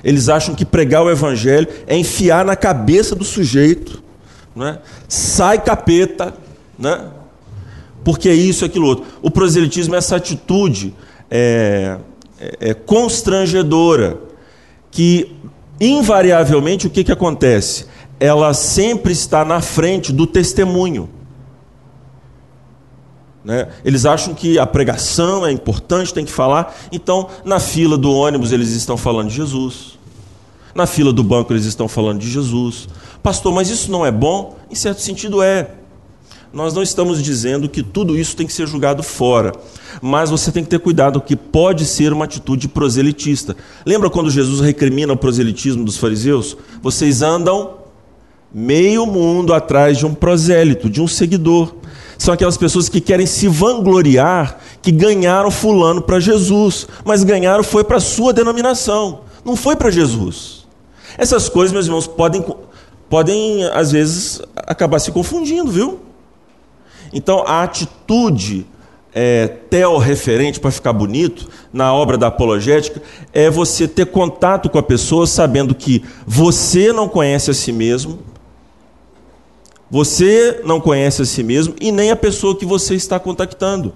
[0.03, 4.03] Eles acham que pregar o evangelho é enfiar na cabeça do sujeito,
[4.55, 4.79] né?
[5.09, 6.35] sai capeta,
[6.79, 7.07] né?
[8.05, 9.07] porque é isso e aquilo outro.
[9.23, 10.95] O proselitismo é essa atitude
[11.31, 11.97] é,
[12.39, 14.19] é, é constrangedora,
[14.91, 15.35] que
[15.81, 17.87] invariavelmente o que, que acontece?
[18.21, 21.09] Ela sempre está na frente do testemunho.
[23.45, 23.69] Né?
[23.85, 26.75] Eles acham que a pregação é importante, tem que falar.
[26.91, 29.99] Então, na fila do ônibus, eles estão falando de Jesus.
[30.75, 32.89] Na fila do banco, eles estão falando de Jesus.
[33.23, 34.57] Pastor, mas isso não é bom?
[34.71, 35.71] Em certo sentido, é
[36.55, 39.53] nós não estamos dizendo que tudo isso tem que ser julgado fora,
[40.01, 43.57] mas você tem que ter cuidado que pode ser uma atitude proselitista.
[43.85, 46.57] Lembra quando Jesus recrimina o proselitismo dos fariseus?
[46.81, 47.79] Vocês andam
[48.53, 51.75] meio mundo atrás de um prosélito, de um seguidor.
[52.19, 57.85] São aquelas pessoas que querem se vangloriar que ganharam fulano para Jesus, mas ganharam foi
[57.85, 60.67] para sua denominação, não foi para Jesus.
[61.17, 62.45] Essas coisas, meus irmãos, podem,
[63.09, 66.01] podem às vezes acabar se confundindo, viu?
[67.13, 68.67] Então, a atitude
[69.15, 73.01] é, teorreferente, para ficar bonito, na obra da apologética,
[73.33, 78.19] é você ter contato com a pessoa sabendo que você não conhece a si mesmo,
[79.95, 83.95] você não conhece a si mesmo e nem a pessoa que você está contactando.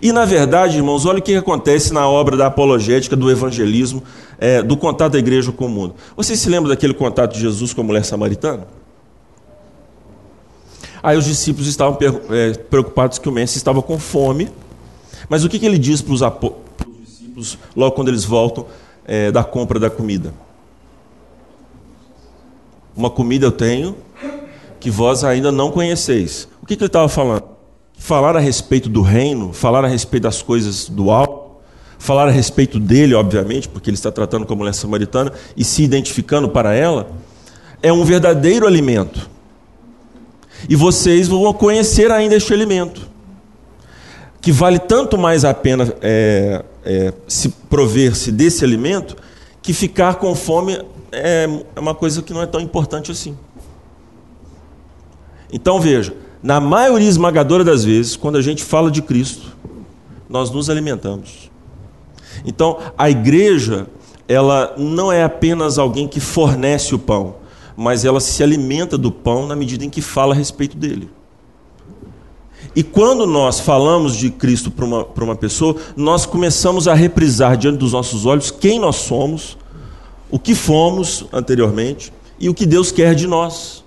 [0.00, 4.02] E na verdade, irmãos, olha o que acontece na obra da apologética, do evangelismo,
[4.38, 5.94] é, do contato da igreja com o mundo.
[6.16, 8.66] Você se lembra daquele contato de Jesus com a mulher samaritana?
[11.02, 11.98] Aí os discípulos estavam
[12.30, 14.48] é, preocupados que o mestre estava com fome.
[15.28, 16.22] Mas o que, que ele diz para os
[17.04, 18.64] discípulos logo quando eles voltam
[19.04, 20.32] é, da compra da comida?
[22.96, 24.05] Uma comida eu tenho
[24.78, 26.48] que vós ainda não conheceis.
[26.62, 27.44] O que, que ele estava falando?
[27.98, 31.56] Falar a respeito do reino, falar a respeito das coisas do alto,
[31.98, 35.82] falar a respeito dele, obviamente, porque ele está tratando com a mulher samaritana e se
[35.82, 37.08] identificando para ela,
[37.82, 39.30] é um verdadeiro alimento.
[40.68, 43.08] E vocês vão conhecer ainda este alimento,
[44.40, 49.16] que vale tanto mais a pena é, é, se prover-se desse alimento,
[49.62, 50.80] que ficar com fome
[51.12, 53.36] é uma coisa que não é tão importante assim.
[55.52, 59.56] Então veja, na maioria esmagadora das vezes, quando a gente fala de Cristo,
[60.28, 61.50] nós nos alimentamos.
[62.44, 63.86] Então, a igreja,
[64.28, 67.36] ela não é apenas alguém que fornece o pão,
[67.76, 71.10] mas ela se alimenta do pão na medida em que fala a respeito dele.
[72.74, 77.78] E quando nós falamos de Cristo para uma, uma pessoa, nós começamos a reprisar diante
[77.78, 79.56] dos nossos olhos quem nós somos,
[80.30, 83.82] o que fomos anteriormente e o que Deus quer de nós.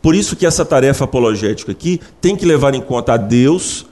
[0.00, 3.86] Por isso que essa tarefa apologética aqui tem que levar em conta a Deus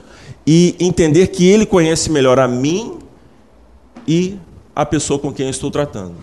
[0.45, 2.97] e entender que Ele conhece melhor a mim
[4.07, 4.37] e
[4.75, 6.15] a pessoa com quem eu estou tratando.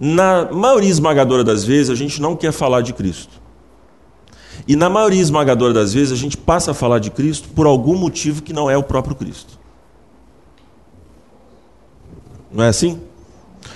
[0.00, 3.40] Na maioria esmagadora das vezes, a gente não quer falar de Cristo.
[4.66, 7.96] E na maioria esmagadora das vezes, a gente passa a falar de Cristo por algum
[7.96, 9.58] motivo que não é o próprio Cristo.
[12.50, 13.00] Não é assim?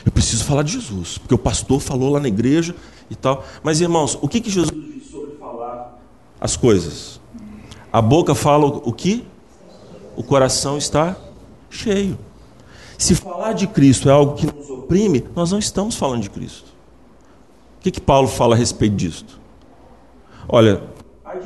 [0.05, 2.75] Eu preciso falar de Jesus, porque o pastor falou lá na igreja
[3.11, 3.45] e tal.
[3.63, 4.71] Mas, irmãos, o que, que Jesus
[6.43, 7.21] as coisas?
[7.93, 9.25] A boca fala o que?
[10.17, 11.17] O coração está
[11.71, 12.19] cheio.
[12.99, 16.67] Se falar de Cristo é algo que nos oprime, nós não estamos falando de Cristo.
[17.79, 19.41] O que, que Paulo fala a respeito disto?
[20.49, 20.83] Olha,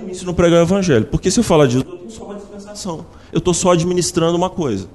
[0.06, 2.34] de se não pregar o evangelho, porque se eu falar disso, eu tenho só uma
[2.34, 3.04] dispensação.
[3.30, 4.88] Eu estou só administrando uma coisa.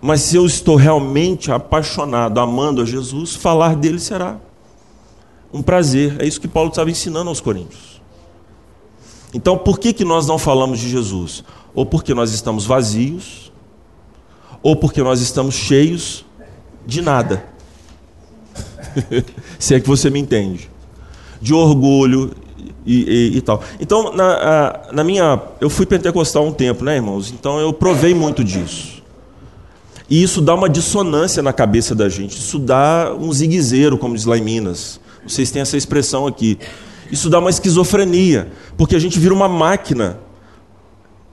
[0.00, 4.38] Mas se eu estou realmente apaixonado, amando a Jesus, falar dele será
[5.52, 6.16] um prazer.
[6.20, 7.95] É isso que Paulo estava ensinando aos coríntios.
[9.34, 11.44] Então, por que, que nós não falamos de Jesus?
[11.74, 13.52] Ou porque nós estamos vazios,
[14.62, 16.24] ou porque nós estamos cheios
[16.86, 17.44] de nada.
[19.58, 20.70] Se é que você me entende.
[21.40, 22.32] De orgulho
[22.86, 23.62] e, e, e tal.
[23.78, 25.40] Então, na, na minha.
[25.60, 27.30] Eu fui pentecostal um tempo, né, irmãos?
[27.30, 29.02] Então eu provei muito disso.
[30.08, 32.38] E isso dá uma dissonância na cabeça da gente.
[32.38, 35.00] Isso dá um ziguezeiro, como diz lá em Minas.
[35.26, 36.58] Vocês têm essa expressão aqui.
[37.10, 40.20] Isso dá uma esquizofrenia, porque a gente vira uma máquina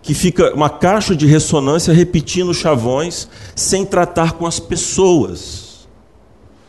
[0.04, 5.88] que fica uma caixa de ressonância repetindo chavões sem tratar com as pessoas.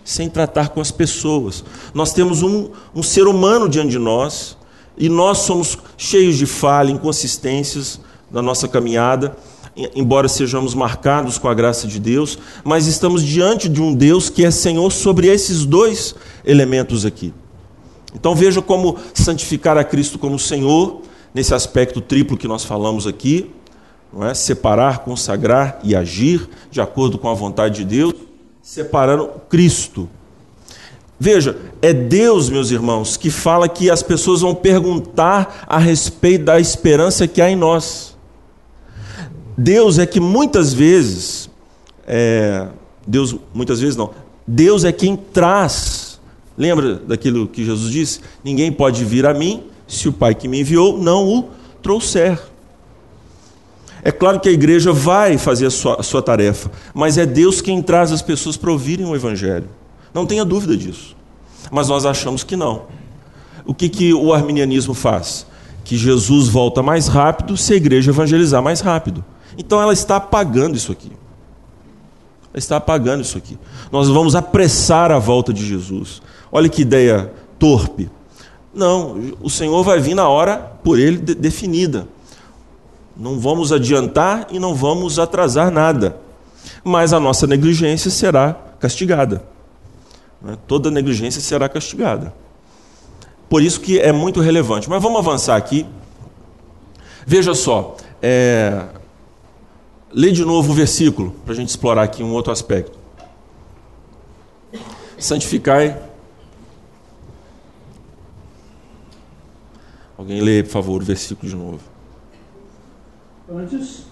[0.04, 1.64] Sem tratar com as pessoas.
[1.92, 4.56] Nós temos um, um ser humano diante de nós
[4.96, 8.00] e nós somos cheios de falha, inconsistências
[8.30, 9.36] na nossa caminhada,
[9.94, 14.44] embora sejamos marcados com a graça de Deus, mas estamos diante de um Deus que
[14.44, 17.34] é Senhor sobre esses dois elementos aqui.
[18.14, 21.02] Então veja como santificar a Cristo como Senhor
[21.34, 23.50] nesse aspecto triplo que nós falamos aqui,
[24.12, 24.32] não é?
[24.34, 28.14] Separar, consagrar e agir de acordo com a vontade de Deus,
[28.62, 30.08] separando Cristo.
[31.18, 36.60] Veja, é Deus, meus irmãos, que fala que as pessoas vão perguntar a respeito da
[36.60, 38.16] esperança que há em nós.
[39.56, 41.48] Deus é que muitas vezes,
[42.06, 42.66] é,
[43.06, 44.10] Deus muitas vezes não,
[44.46, 46.03] Deus é quem traz.
[46.56, 48.20] Lembra daquilo que Jesus disse?
[48.42, 51.50] Ninguém pode vir a mim se o Pai que me enviou não o
[51.82, 52.40] trouxer.
[54.02, 57.60] É claro que a igreja vai fazer a sua, a sua tarefa, mas é Deus
[57.60, 59.68] quem traz as pessoas para ouvirem o Evangelho.
[60.12, 61.16] Não tenha dúvida disso.
[61.70, 62.82] Mas nós achamos que não.
[63.66, 65.46] O que, que o arminianismo faz?
[65.82, 69.24] Que Jesus volta mais rápido se a igreja evangelizar mais rápido.
[69.56, 71.10] Então ela está apagando isso aqui.
[72.52, 73.58] Ela está apagando isso aqui.
[73.90, 76.22] Nós vamos apressar a volta de Jesus.
[76.56, 78.08] Olha que ideia torpe.
[78.72, 82.06] Não, o Senhor vai vir na hora por ele de definida.
[83.16, 86.16] Não vamos adiantar e não vamos atrasar nada.
[86.84, 89.44] Mas a nossa negligência será castigada.
[90.40, 90.56] Né?
[90.68, 92.32] Toda negligência será castigada.
[93.48, 94.88] Por isso que é muito relevante.
[94.88, 95.84] Mas vamos avançar aqui.
[97.26, 97.96] Veja só.
[98.22, 98.84] É...
[100.12, 102.96] Lê de novo o versículo, para a gente explorar aqui um outro aspecto.
[105.18, 106.13] Santificai
[110.16, 111.80] Alguém lê, por favor, o versículo de novo.
[113.50, 114.04] Antes,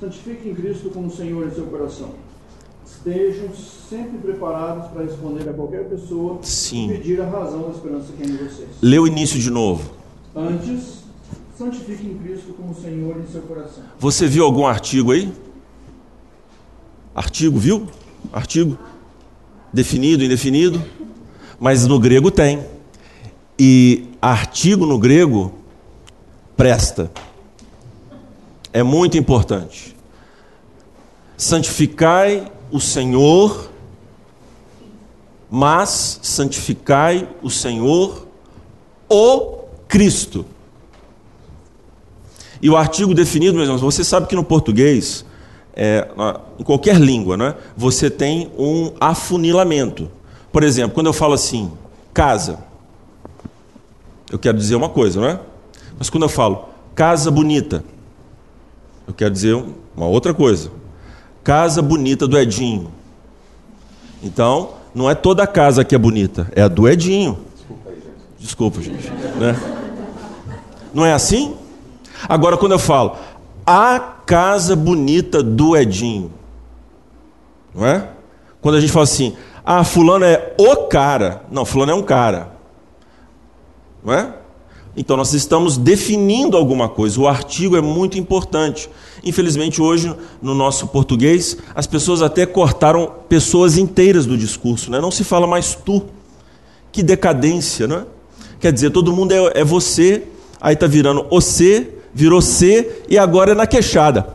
[0.00, 2.10] santifiquem Cristo como Senhor em seu coração.
[2.84, 3.48] Estejam
[3.88, 6.90] sempre preparados para responder a qualquer pessoa Sim.
[6.90, 8.68] e pedir a razão da esperança que é em vocês.
[8.82, 9.90] Lê o início de novo.
[10.34, 11.04] Antes,
[11.56, 13.84] santifiquem Cristo como Senhor em seu coração.
[13.98, 15.32] Você viu algum artigo aí?
[17.14, 17.86] Artigo, viu?
[18.32, 18.76] Artigo?
[19.72, 20.82] Definido, indefinido?
[21.60, 22.64] Mas no grego tem.
[23.58, 25.52] E artigo no grego
[26.56, 27.10] presta.
[28.72, 29.94] É muito importante.
[31.36, 33.70] Santificai o Senhor,
[35.50, 38.26] mas santificai o Senhor,
[39.10, 40.46] o Cristo.
[42.62, 45.24] E o artigo definido, meus irmãos, você sabe que no português,
[45.76, 46.08] é,
[46.58, 50.10] em qualquer língua, né, você tem um afunilamento.
[50.50, 51.70] Por exemplo, quando eu falo assim,
[52.14, 52.72] casa,
[54.34, 55.38] eu quero dizer uma coisa, não é?
[55.96, 57.84] Mas quando eu falo casa bonita,
[59.06, 59.54] eu quero dizer
[59.96, 60.72] uma outra coisa.
[61.44, 62.90] Casa bonita do Edinho.
[64.24, 67.44] Então, não é toda a casa que é bonita, é a do Edinho.
[68.36, 69.08] Desculpa, gente.
[69.38, 69.54] Né?
[70.92, 71.54] Não é assim?
[72.28, 73.16] Agora, quando eu falo
[73.64, 76.32] a casa bonita do Edinho,
[77.72, 78.08] não é?
[78.60, 81.44] Quando a gente fala assim, ah, fulano é o cara.
[81.52, 82.53] Não, fulano é um cara.
[84.04, 84.34] Não é?
[84.96, 87.20] Então nós estamos definindo alguma coisa.
[87.20, 88.88] O artigo é muito importante.
[89.24, 95.00] Infelizmente hoje no nosso português as pessoas até cortaram pessoas inteiras do discurso, né?
[95.00, 96.04] Não se fala mais tu.
[96.92, 98.06] Que decadência, não é?
[98.60, 100.22] Quer dizer, todo mundo é, é você,
[100.60, 104.26] aí está virando você, virou C e agora é na queixada.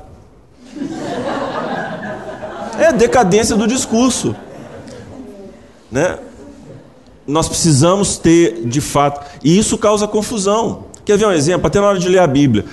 [2.78, 4.36] É decadência do discurso,
[5.92, 6.20] né?
[7.30, 10.86] Nós precisamos ter de fato, e isso causa confusão.
[11.06, 11.68] Quer ver um exemplo?
[11.68, 12.66] Até na hora de ler a Bíblia.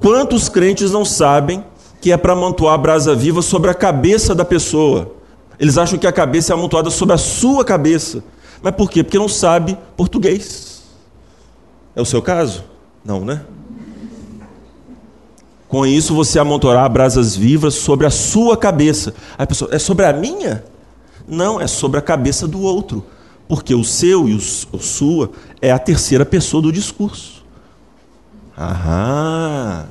[0.00, 1.64] Quantos crentes não sabem
[2.00, 5.12] que é para amontoar a brasa viva sobre a cabeça da pessoa?
[5.60, 8.24] Eles acham que a cabeça é amontoada sobre a sua cabeça.
[8.60, 9.04] Mas por quê?
[9.04, 10.82] Porque não sabe português.
[11.94, 12.64] É o seu caso?
[13.04, 13.42] Não, né?
[15.68, 19.14] Com isso você amontoará brasas vivas sobre a sua cabeça.
[19.38, 20.64] A pessoa, é sobre a minha?
[21.28, 23.04] Não, é sobre a cabeça do outro.
[23.48, 25.30] Porque o seu e o, sua
[25.60, 27.44] é a terceira pessoa do discurso.
[28.56, 29.86] Aham.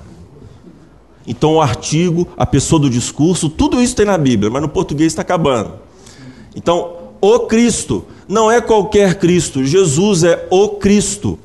[1.25, 5.13] Então o artigo, a pessoa do discurso, tudo isso tem na Bíblia, mas no português
[5.13, 5.73] está acabando.
[6.55, 8.05] Então, o Cristo.
[8.27, 11.37] Não é qualquer Cristo, Jesus é o Cristo.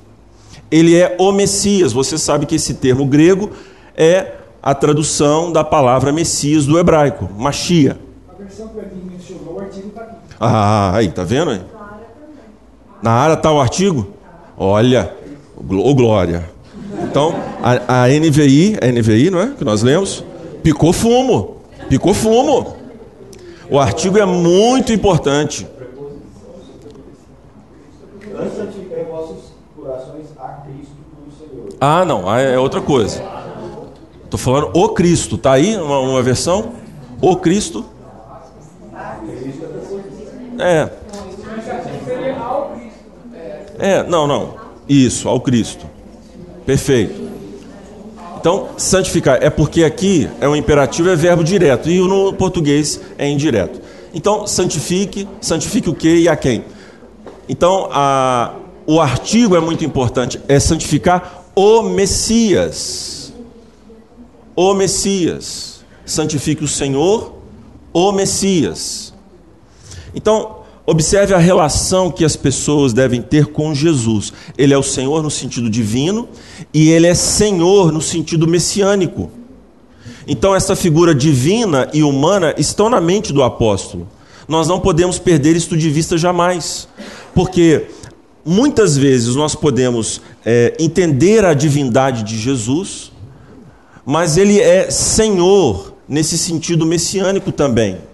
[0.70, 1.92] Ele é o Messias.
[1.92, 3.50] Você sabe que esse termo grego
[3.96, 7.98] é a tradução da palavra Messias do hebraico, Machia.
[8.28, 10.16] A versão que o mencionou, o artigo está aqui.
[10.38, 11.60] Ah, aí, tá vendo aí?
[13.02, 14.08] Na área está o artigo?
[14.56, 15.14] Olha,
[15.56, 16.50] ô glória.
[17.02, 19.52] Então, a, a NVI, a NVI, não é?
[19.56, 20.24] Que nós lemos,
[20.62, 21.58] picou fumo.
[21.88, 22.76] Picou fumo.
[23.70, 25.66] O artigo é muito importante.
[31.80, 33.22] Ah, não, é outra coisa.
[34.24, 36.72] Estou falando o Cristo, tá aí uma, uma versão?
[37.20, 37.84] O Cristo.
[40.58, 40.90] É.
[43.78, 44.54] É, não, não.
[44.88, 45.86] Isso, ao Cristo.
[46.66, 47.28] Perfeito.
[48.40, 53.28] Então, santificar é porque aqui é um imperativo, é verbo direto, e no português é
[53.28, 53.80] indireto.
[54.14, 56.64] Então, santifique, santifique o que e a quem?
[57.48, 58.54] Então, a,
[58.86, 63.32] o artigo é muito importante, é santificar o Messias.
[64.54, 65.84] O Messias.
[66.06, 67.34] Santifique o Senhor,
[67.92, 69.12] o Messias.
[70.14, 70.57] Então,
[70.90, 74.32] observe a relação que as pessoas devem ter com Jesus.
[74.56, 76.26] Ele é o Senhor no sentido divino
[76.72, 79.30] e ele é Senhor no sentido messiânico.
[80.26, 84.08] Então, essa figura divina e humana estão na mente do apóstolo.
[84.48, 86.88] Nós não podemos perder isto de vista jamais,
[87.34, 87.88] porque
[88.42, 93.12] muitas vezes nós podemos é, entender a divindade de Jesus,
[94.06, 98.07] mas ele é Senhor nesse sentido messiânico também.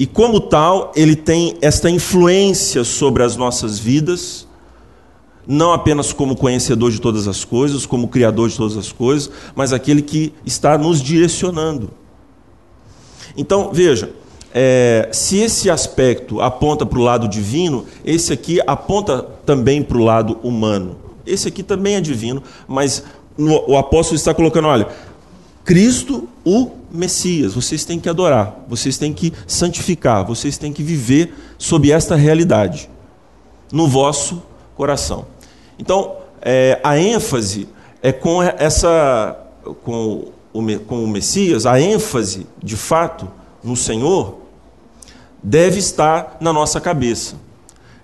[0.00, 4.48] E como tal, ele tem esta influência sobre as nossas vidas,
[5.46, 9.74] não apenas como conhecedor de todas as coisas, como criador de todas as coisas, mas
[9.74, 11.90] aquele que está nos direcionando.
[13.36, 14.10] Então, veja,
[14.54, 20.02] é, se esse aspecto aponta para o lado divino, esse aqui aponta também para o
[20.02, 20.96] lado humano.
[21.26, 23.04] Esse aqui também é divino, mas
[23.36, 24.88] o apóstolo está colocando: olha,
[25.70, 31.32] Cristo, o Messias, vocês têm que adorar, vocês têm que santificar, vocês têm que viver
[31.56, 32.90] sob esta realidade
[33.70, 34.42] no vosso
[34.74, 35.26] coração.
[35.78, 37.68] Então, é, a ênfase
[38.02, 39.38] é com essa,
[39.84, 43.30] com o, com o Messias, a ênfase, de fato,
[43.62, 44.40] no Senhor,
[45.40, 47.36] deve estar na nossa cabeça.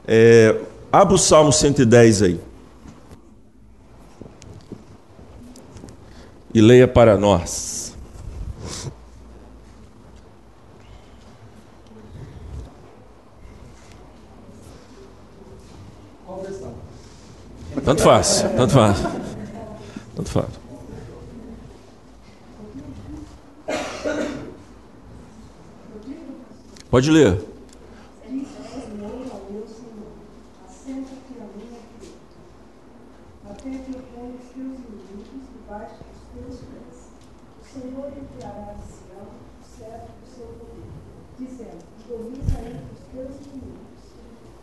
[0.06, 0.54] É,
[0.92, 2.40] abra o Salmo 110 aí.
[6.56, 7.94] E leia para nós.
[17.84, 18.98] Tanto faz, tanto faz.
[20.16, 20.48] Tanto faz.
[26.88, 27.38] Pode ler.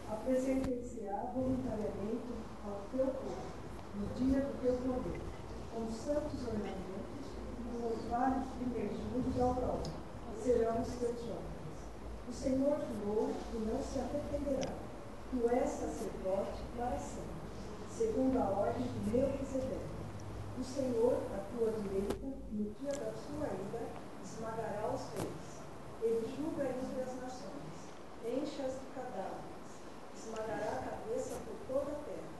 [0.09, 2.31] Apresentar-se-á voluntariamente
[2.65, 3.43] ao teu povo,
[3.95, 5.19] no dia do teu poder,
[5.73, 7.27] com santos ornamentos,
[7.59, 9.83] com os vários primeiros da aurora,
[10.41, 11.77] serão os teus jovens.
[12.29, 14.71] O Senhor jurou e não se arrependerá.
[15.29, 17.43] Tu és sacerdote para sempre,
[17.89, 19.93] segundo a ordem de Melquisedeque.
[20.57, 23.87] O Senhor, à tua direita, no dia da sua ira,
[24.23, 25.53] esmagará os reis.
[26.01, 27.63] Ele julga entre as nações,
[28.25, 29.53] enche-as de cadáveres,
[30.15, 32.33] esmagará a cabeça por toda a terra.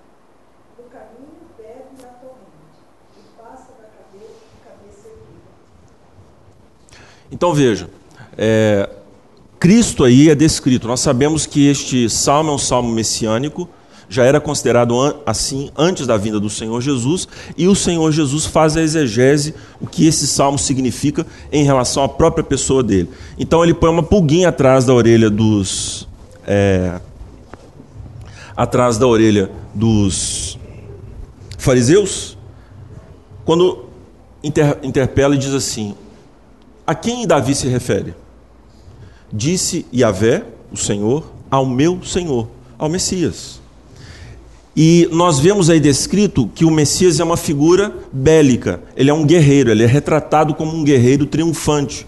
[0.78, 2.80] No caminho bebe na torrente,
[3.18, 5.52] e passa da cabeça, cabeça erguida.
[7.54, 7.88] Então veja,
[8.36, 8.90] é,
[9.60, 10.88] Cristo aí é descrito.
[10.88, 13.70] Nós sabemos que este salmo é um salmo messiânico,
[14.10, 18.76] já era considerado assim antes da vinda do Senhor Jesus, e o Senhor Jesus faz
[18.76, 23.10] a exegese, o que esse salmo significa em relação à própria pessoa dele.
[23.38, 26.08] Então ele põe uma pulguinha atrás da orelha dos.
[26.48, 27.00] É,
[28.58, 30.58] atrás da orelha dos
[31.60, 32.36] fariseus,
[33.46, 33.86] quando
[34.44, 35.94] inter, interpela e diz assim:
[36.86, 38.14] a quem Davi se refere?
[39.32, 43.62] Disse Yahvé, o Senhor, ao meu Senhor, ao Messias.
[44.76, 49.26] E nós vemos aí descrito que o Messias é uma figura bélica, ele é um
[49.26, 52.08] guerreiro, ele é retratado como um guerreiro triunfante.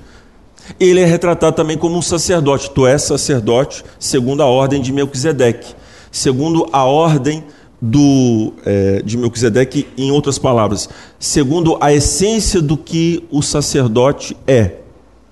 [0.80, 2.72] Ele é retratado também como um sacerdote.
[2.72, 5.76] Tu és sacerdote segundo a ordem de Melquisedeque,
[6.12, 7.44] segundo a ordem
[7.82, 14.78] do, é, de Melquisedeque, em outras palavras, segundo a essência do que o sacerdote é.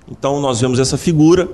[0.09, 1.49] Então nós vemos essa figura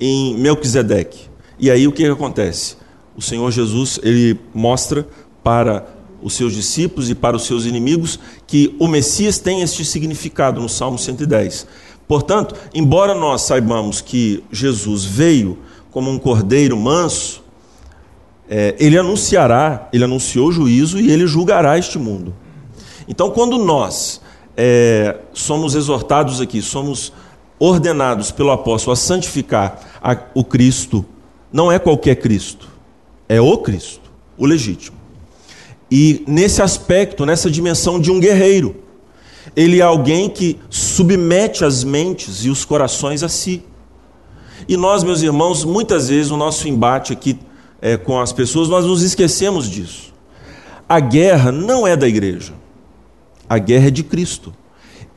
[0.00, 1.28] em Melquisedeque.
[1.58, 2.76] E aí o que, acontece?
[3.16, 5.06] O Senhor Jesus ele mostra
[5.42, 5.86] para
[6.22, 10.68] os seus discípulos e para os seus inimigos que o Messias tem este significado no
[10.68, 11.66] Salmo 110.
[12.08, 15.58] Portanto, embora nós saibamos que Jesus veio
[15.90, 17.43] como um cordeiro manso,
[18.48, 22.34] é, ele anunciará, ele anunciou juízo e ele julgará este mundo.
[23.08, 24.20] Então, quando nós
[24.56, 27.12] é, somos exortados aqui, somos
[27.58, 31.04] ordenados pelo apóstolo a santificar a, o Cristo,
[31.52, 32.68] não é qualquer Cristo,
[33.28, 34.96] é o Cristo, o legítimo.
[35.90, 38.76] E nesse aspecto, nessa dimensão de um guerreiro,
[39.54, 43.62] ele é alguém que submete as mentes e os corações a si.
[44.66, 47.38] E nós, meus irmãos, muitas vezes o nosso embate aqui
[47.84, 50.14] é, com as pessoas, nós nos esquecemos disso.
[50.88, 52.54] A guerra não é da igreja,
[53.46, 54.54] a guerra é de Cristo.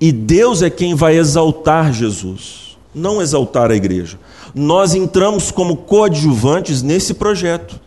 [0.02, 4.20] E Deus é quem vai exaltar Jesus, não exaltar a igreja.
[4.54, 7.80] Nós entramos como coadjuvantes nesse projeto.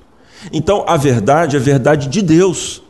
[0.50, 2.82] Então, a verdade é a verdade de Deus.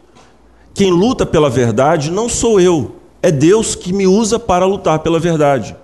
[0.72, 5.18] Quem luta pela verdade não sou eu, é Deus que me usa para lutar pela
[5.18, 5.74] verdade.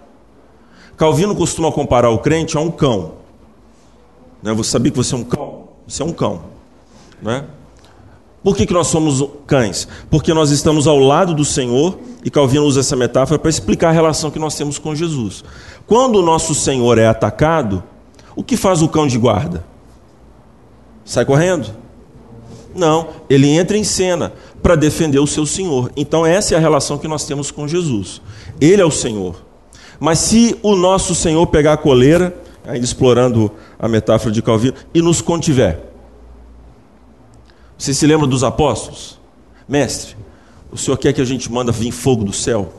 [0.97, 3.15] Calvino costuma comparar o crente a um cão.
[4.41, 4.55] Né?
[4.55, 5.56] Você sabia que você é um cão?
[5.87, 6.43] Você é um cão.
[7.23, 7.45] Né?
[8.43, 9.89] Por que, que nós somos cães?
[10.09, 13.93] Porque nós estamos ao lado do Senhor, e Calvino usa essa metáfora para explicar a
[13.93, 15.43] relação que nós temos com Jesus.
[15.87, 17.83] Quando o nosso Senhor é atacado,
[18.37, 19.65] o que faz o cão de guarda?
[21.05, 21.71] Sai correndo?
[22.75, 24.33] Não, ele entra em cena
[24.63, 25.91] para defender o seu Senhor.
[25.97, 28.21] Então, essa é a relação que nós temos com Jesus.
[28.61, 29.43] Ele é o Senhor.
[29.99, 35.03] Mas se o nosso Senhor pegar a coleira, ainda explorando a metáfora de Calvino, e
[35.03, 35.79] nos contiver.
[37.79, 39.19] Você se lembra dos apóstolos?
[39.69, 40.17] Mestre,
[40.71, 42.73] o Senhor quer que a gente manda vir fogo do céu?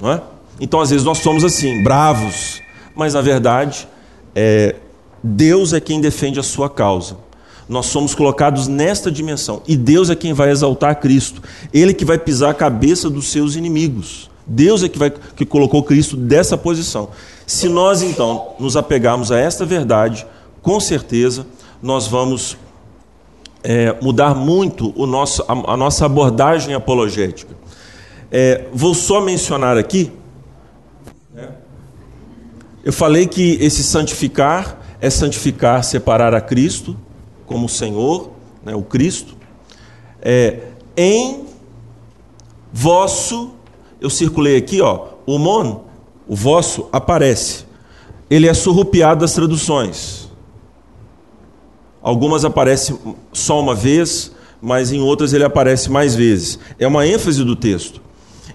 [0.00, 0.22] Não é?
[0.60, 2.60] Então, às vezes, nós somos assim, bravos,
[2.94, 3.86] mas na verdade,
[4.34, 4.76] é,
[5.22, 7.18] Deus é quem defende a sua causa.
[7.68, 9.60] Nós somos colocados nesta dimensão.
[9.66, 11.42] E Deus é quem vai exaltar Cristo.
[11.74, 14.30] Ele que vai pisar a cabeça dos seus inimigos.
[14.46, 17.10] Deus é que, vai, que colocou Cristo dessa posição.
[17.46, 20.26] Se nós então nos apegarmos a esta verdade,
[20.60, 21.46] com certeza
[21.80, 22.56] nós vamos
[23.62, 27.54] é, mudar muito o nosso, a, a nossa abordagem apologética.
[28.30, 30.10] É, vou só mencionar aqui.
[31.32, 31.48] Né?
[32.84, 36.96] Eu falei que esse santificar é santificar, separar a Cristo
[37.46, 38.32] como Senhor,
[38.64, 39.36] né, o Cristo,
[40.20, 40.60] é,
[40.96, 41.44] em
[42.72, 43.52] vosso,
[44.00, 45.85] eu circulei aqui, ó, o mon,
[46.26, 47.64] o vosso, aparece.
[48.28, 50.28] Ele é surrupiado das traduções.
[52.02, 52.98] Algumas aparecem
[53.32, 56.58] só uma vez, mas em outras ele aparece mais vezes.
[56.78, 58.00] É uma ênfase do texto.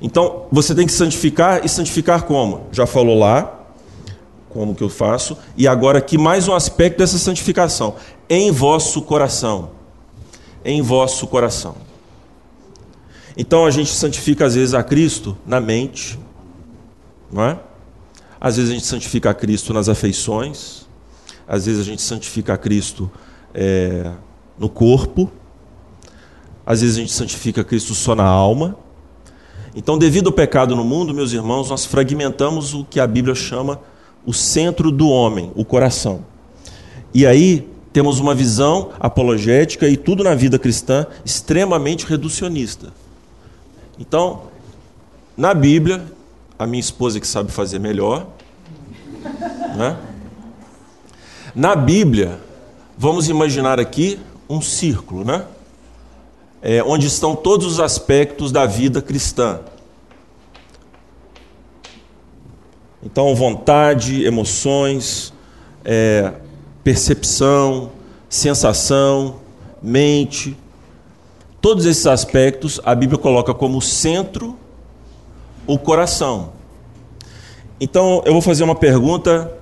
[0.01, 2.67] Então, você tem que santificar e santificar como?
[2.71, 3.59] Já falou lá,
[4.49, 7.95] como que eu faço, e agora aqui mais um aspecto dessa santificação
[8.29, 9.71] em vosso coração.
[10.63, 11.75] Em vosso coração.
[13.35, 16.17] Então a gente santifica às vezes a Cristo na mente,
[17.31, 17.59] não é?
[18.39, 20.87] Às vezes a gente santifica a Cristo nas afeições,
[21.47, 23.09] às vezes a gente santifica a Cristo
[23.53, 24.11] é,
[24.57, 25.31] no corpo,
[26.65, 28.77] às vezes a gente santifica a Cristo só na alma.
[29.75, 33.79] Então, devido ao pecado no mundo, meus irmãos, nós fragmentamos o que a Bíblia chama
[34.25, 36.25] o centro do homem, o coração.
[37.13, 42.93] E aí temos uma visão apologética e tudo na vida cristã extremamente reducionista.
[43.99, 44.43] Então,
[45.35, 46.03] na Bíblia,
[46.61, 48.27] a minha esposa que sabe fazer melhor,
[49.75, 49.97] né?
[51.55, 52.39] Na Bíblia,
[52.95, 55.47] vamos imaginar aqui um círculo, né?
[56.61, 59.61] É, onde estão todos os aspectos da vida cristã.
[63.01, 65.33] Então, vontade, emoções,
[65.83, 66.31] é,
[66.83, 67.89] percepção,
[68.29, 69.37] sensação,
[69.81, 70.55] mente.
[71.59, 74.55] Todos esses aspectos a Bíblia coloca como centro
[75.73, 76.51] o coração.
[77.79, 79.57] Então eu vou fazer uma pergunta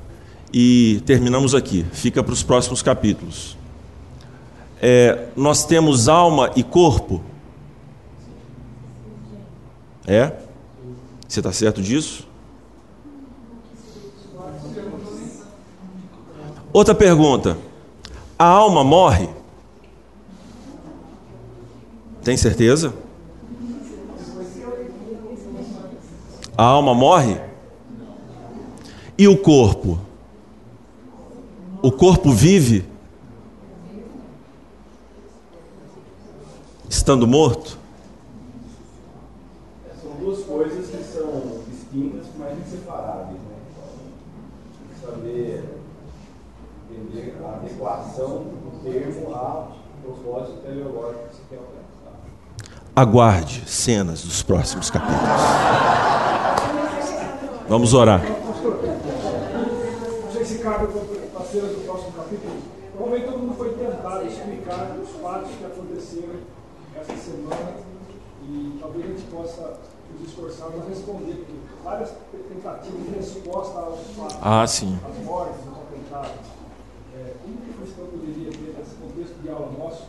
[0.52, 1.86] e terminamos aqui.
[1.92, 3.56] Fica para os próximos capítulos.
[4.82, 7.22] É, nós temos alma e corpo?
[10.08, 10.32] É?
[11.28, 12.28] Você está certo disso?
[16.74, 17.56] Outra pergunta:
[18.38, 19.30] a alma morre?
[22.24, 22.94] Tem certeza?
[26.60, 27.40] A alma morre?
[29.18, 29.98] E o corpo?
[31.82, 32.86] O corpo vive?
[36.90, 37.78] Estando morto?
[40.02, 43.40] São duas coisas que são distintas, mas inseparáveis.
[43.40, 43.56] Né?
[44.80, 45.64] Tem que saber
[46.92, 51.30] entender a adequação do termo ao propósito teleológico tá?
[51.30, 51.60] que se tem
[52.94, 56.09] Aguarde cenas dos próximos capítulos.
[57.70, 58.22] Vamos orar.
[60.24, 62.54] Não sei se cabe a cena do próximo capítulo.
[62.94, 66.40] Provavelmente todo mundo foi tentar explicar os fatos que aconteceram
[67.00, 67.74] essa semana
[68.44, 69.78] e talvez a gente possa
[70.12, 71.54] nos esforçar para responder, porque
[71.84, 72.10] várias
[72.50, 75.00] tentativas de resposta aos fatos, Ah, sim.
[75.08, 76.32] às mortes, aos atentados.
[77.16, 80.04] É, como que o cristão poderia ter, nesse contexto de aula nosso,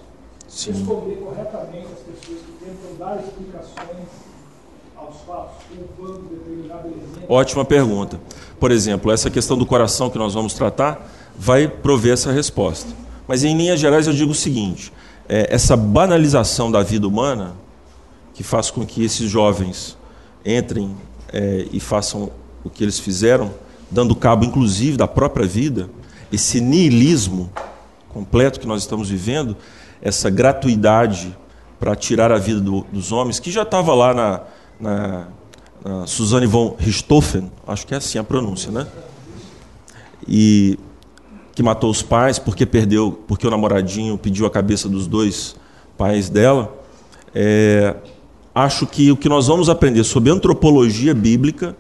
[0.49, 0.73] Sim.
[0.73, 4.09] responder corretamente as pessoas que tentam dar explicações
[5.07, 5.57] aos fatos?
[7.29, 8.21] Ótima pergunta.
[8.59, 12.89] Por exemplo, essa questão do coração que nós vamos tratar vai prover essa resposta.
[13.27, 14.93] Mas em linhas gerais eu digo o seguinte:
[15.29, 17.55] é, essa banalização da vida humana
[18.35, 19.97] que faz com que esses jovens
[20.45, 20.97] entrem
[21.33, 22.31] é, e façam
[22.65, 23.51] o que eles fizeram,
[23.91, 25.89] dando cabo inclusive da própria vida,
[26.33, 27.51] esse niilismo
[28.09, 29.57] completo que nós estamos vivendo,
[30.03, 31.37] essa gratuidade
[31.79, 34.41] para tirar a vida do- dos homens, que já estava lá na,
[34.81, 35.29] na,
[35.85, 38.87] na Suzanne von Richthofen, acho que é assim a pronúncia, né?
[40.27, 40.79] E
[41.55, 45.57] que matou os pais porque perdeu, porque o namoradinho pediu a cabeça dos dois
[45.99, 46.75] pais dela.
[47.35, 47.95] É,
[48.55, 51.77] acho que o que nós vamos aprender sobre antropologia bíblica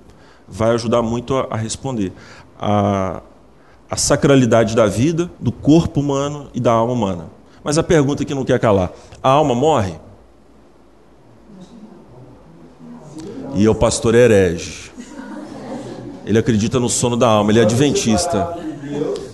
[0.46, 2.12] vai ajudar muito a, a responder
[2.58, 3.22] a,
[3.90, 7.26] a sacralidade da vida, do corpo humano e da alma humana.
[7.64, 8.92] Mas a pergunta que não quer calar:
[9.22, 9.94] a alma morre?
[13.54, 14.90] E é o pastor herege.
[16.24, 18.56] Ele acredita no sono da alma, ele é adventista.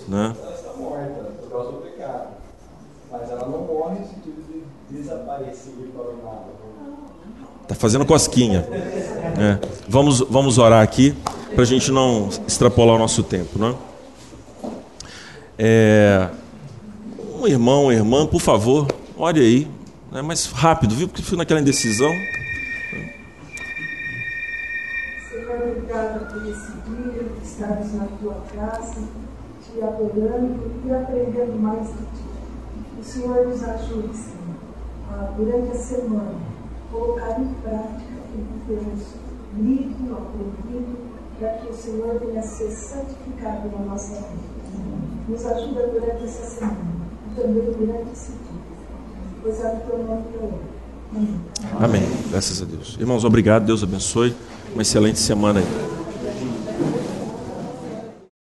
[0.07, 0.33] Né?
[7.67, 8.65] Tá fazendo cosquinha.
[9.37, 9.57] É.
[9.87, 11.13] Vamos, vamos orar aqui
[11.53, 13.75] para a gente não extrapolar o nosso tempo, né?
[15.59, 16.29] É,
[17.39, 18.87] um irmão, uma irmã, por favor,
[19.17, 19.67] ore aí,
[20.11, 20.21] né?
[20.21, 21.07] mas rápido, viu?
[21.07, 22.11] Porque fui naquela indecisão.
[25.29, 29.01] Senhor, obrigada por esse dia, por estarmos na tua casa,
[29.61, 32.27] te adorando e aprendendo mais de ti.
[32.99, 36.35] O Senhor nos ajude, Senhor, durante a semana,
[36.91, 39.03] colocar em prática o que temos
[39.57, 40.97] lido, aprendido,
[41.39, 44.47] para que o Senhor venha ser santificado na nossa vida.
[45.27, 46.77] Nos ajuda durante essa semana
[47.31, 48.61] e também durante esse dia.
[49.43, 50.77] Pois é o teu nome que eu oro.
[51.15, 51.39] Amém.
[51.79, 52.01] Amém.
[52.29, 52.97] Graças a Deus.
[52.99, 53.65] Irmãos, obrigado.
[53.65, 54.35] Deus abençoe.
[54.73, 55.96] Uma excelente semana aí.